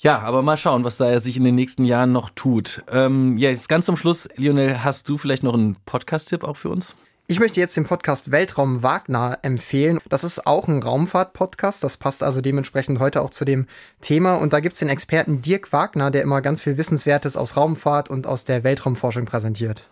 Ja, 0.00 0.20
aber 0.20 0.42
mal 0.42 0.56
schauen, 0.56 0.84
was 0.84 0.96
da 0.96 1.18
sich 1.18 1.36
in 1.36 1.42
den 1.42 1.56
nächsten 1.56 1.84
Jahren 1.84 2.12
noch 2.12 2.30
tut. 2.30 2.84
Ähm, 2.90 3.36
ja, 3.36 3.50
jetzt 3.50 3.68
ganz 3.68 3.86
zum 3.86 3.96
Schluss, 3.96 4.28
Lionel, 4.36 4.84
hast 4.84 5.08
du 5.08 5.16
vielleicht 5.18 5.42
noch 5.42 5.54
einen 5.54 5.76
Podcast-Tipp 5.84 6.44
auch 6.44 6.56
für 6.56 6.68
uns? 6.68 6.94
Ich 7.30 7.40
möchte 7.40 7.60
jetzt 7.60 7.76
den 7.76 7.84
Podcast 7.84 8.30
Weltraum 8.30 8.82
Wagner 8.82 9.40
empfehlen. 9.42 10.00
Das 10.08 10.24
ist 10.24 10.46
auch 10.46 10.66
ein 10.66 10.82
Raumfahrt-Podcast. 10.82 11.84
Das 11.84 11.98
passt 11.98 12.22
also 12.22 12.40
dementsprechend 12.40 13.00
heute 13.00 13.20
auch 13.20 13.28
zu 13.28 13.44
dem 13.44 13.66
Thema. 14.00 14.36
Und 14.36 14.54
da 14.54 14.60
gibt's 14.60 14.78
den 14.78 14.88
Experten 14.88 15.42
Dirk 15.42 15.70
Wagner, 15.70 16.10
der 16.10 16.22
immer 16.22 16.40
ganz 16.40 16.62
viel 16.62 16.78
Wissenswertes 16.78 17.36
aus 17.36 17.54
Raumfahrt 17.54 18.08
und 18.08 18.26
aus 18.26 18.46
der 18.46 18.64
Weltraumforschung 18.64 19.26
präsentiert. 19.26 19.86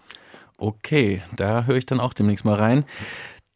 Okay, 0.57 1.23
da 1.37 1.65
höre 1.65 1.77
ich 1.77 1.85
dann 1.85 2.01
auch 2.01 2.15
demnächst 2.15 2.47
mal 2.47 2.55
rein. 2.55 2.87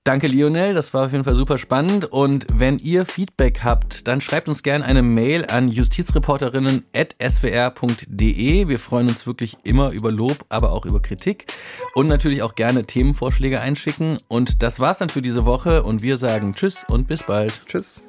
Danke, 0.05 0.29
Lionel. 0.29 0.73
Das 0.73 0.95
war 0.95 1.05
auf 1.07 1.13
jeden 1.13 1.25
Fall 1.25 1.35
super 1.35 1.59
spannend. 1.59 2.07
Und 2.07 2.47
wenn 2.55 2.79
ihr 2.79 3.05
Feedback 3.05 3.63
habt, 3.63 4.09
dann 4.09 4.23
schreibt 4.23 4.49
uns 4.49 4.63
gerne 4.63 4.87
eine 4.87 5.03
Mail 5.03 5.45
an 5.47 5.69
justizreporterinnen.swr.de. 5.69 8.69
Wir 8.69 8.79
freuen 8.79 9.09
uns 9.09 9.27
wirklich 9.27 9.59
immer 9.63 9.91
über 9.91 10.11
Lob, 10.11 10.47
aber 10.49 10.73
auch 10.73 10.87
über 10.87 11.03
Kritik. 11.03 11.53
Und 11.95 12.07
natürlich 12.07 12.43
auch 12.43 12.55
gerne 12.55 12.87
Themenvorschläge 12.87 13.61
einschicken. 13.61 14.17
Und 14.29 14.63
das 14.63 14.81
war's 14.81 14.97
dann 14.99 15.11
für 15.11 15.21
diese 15.21 15.45
Woche. 15.45 15.83
Und 15.83 16.01
wir 16.01 16.17
sagen 16.17 16.55
Tschüss 16.55 16.87
und 16.89 17.07
bis 17.07 17.25
bald. 17.25 17.67
Tschüss. 17.67 18.03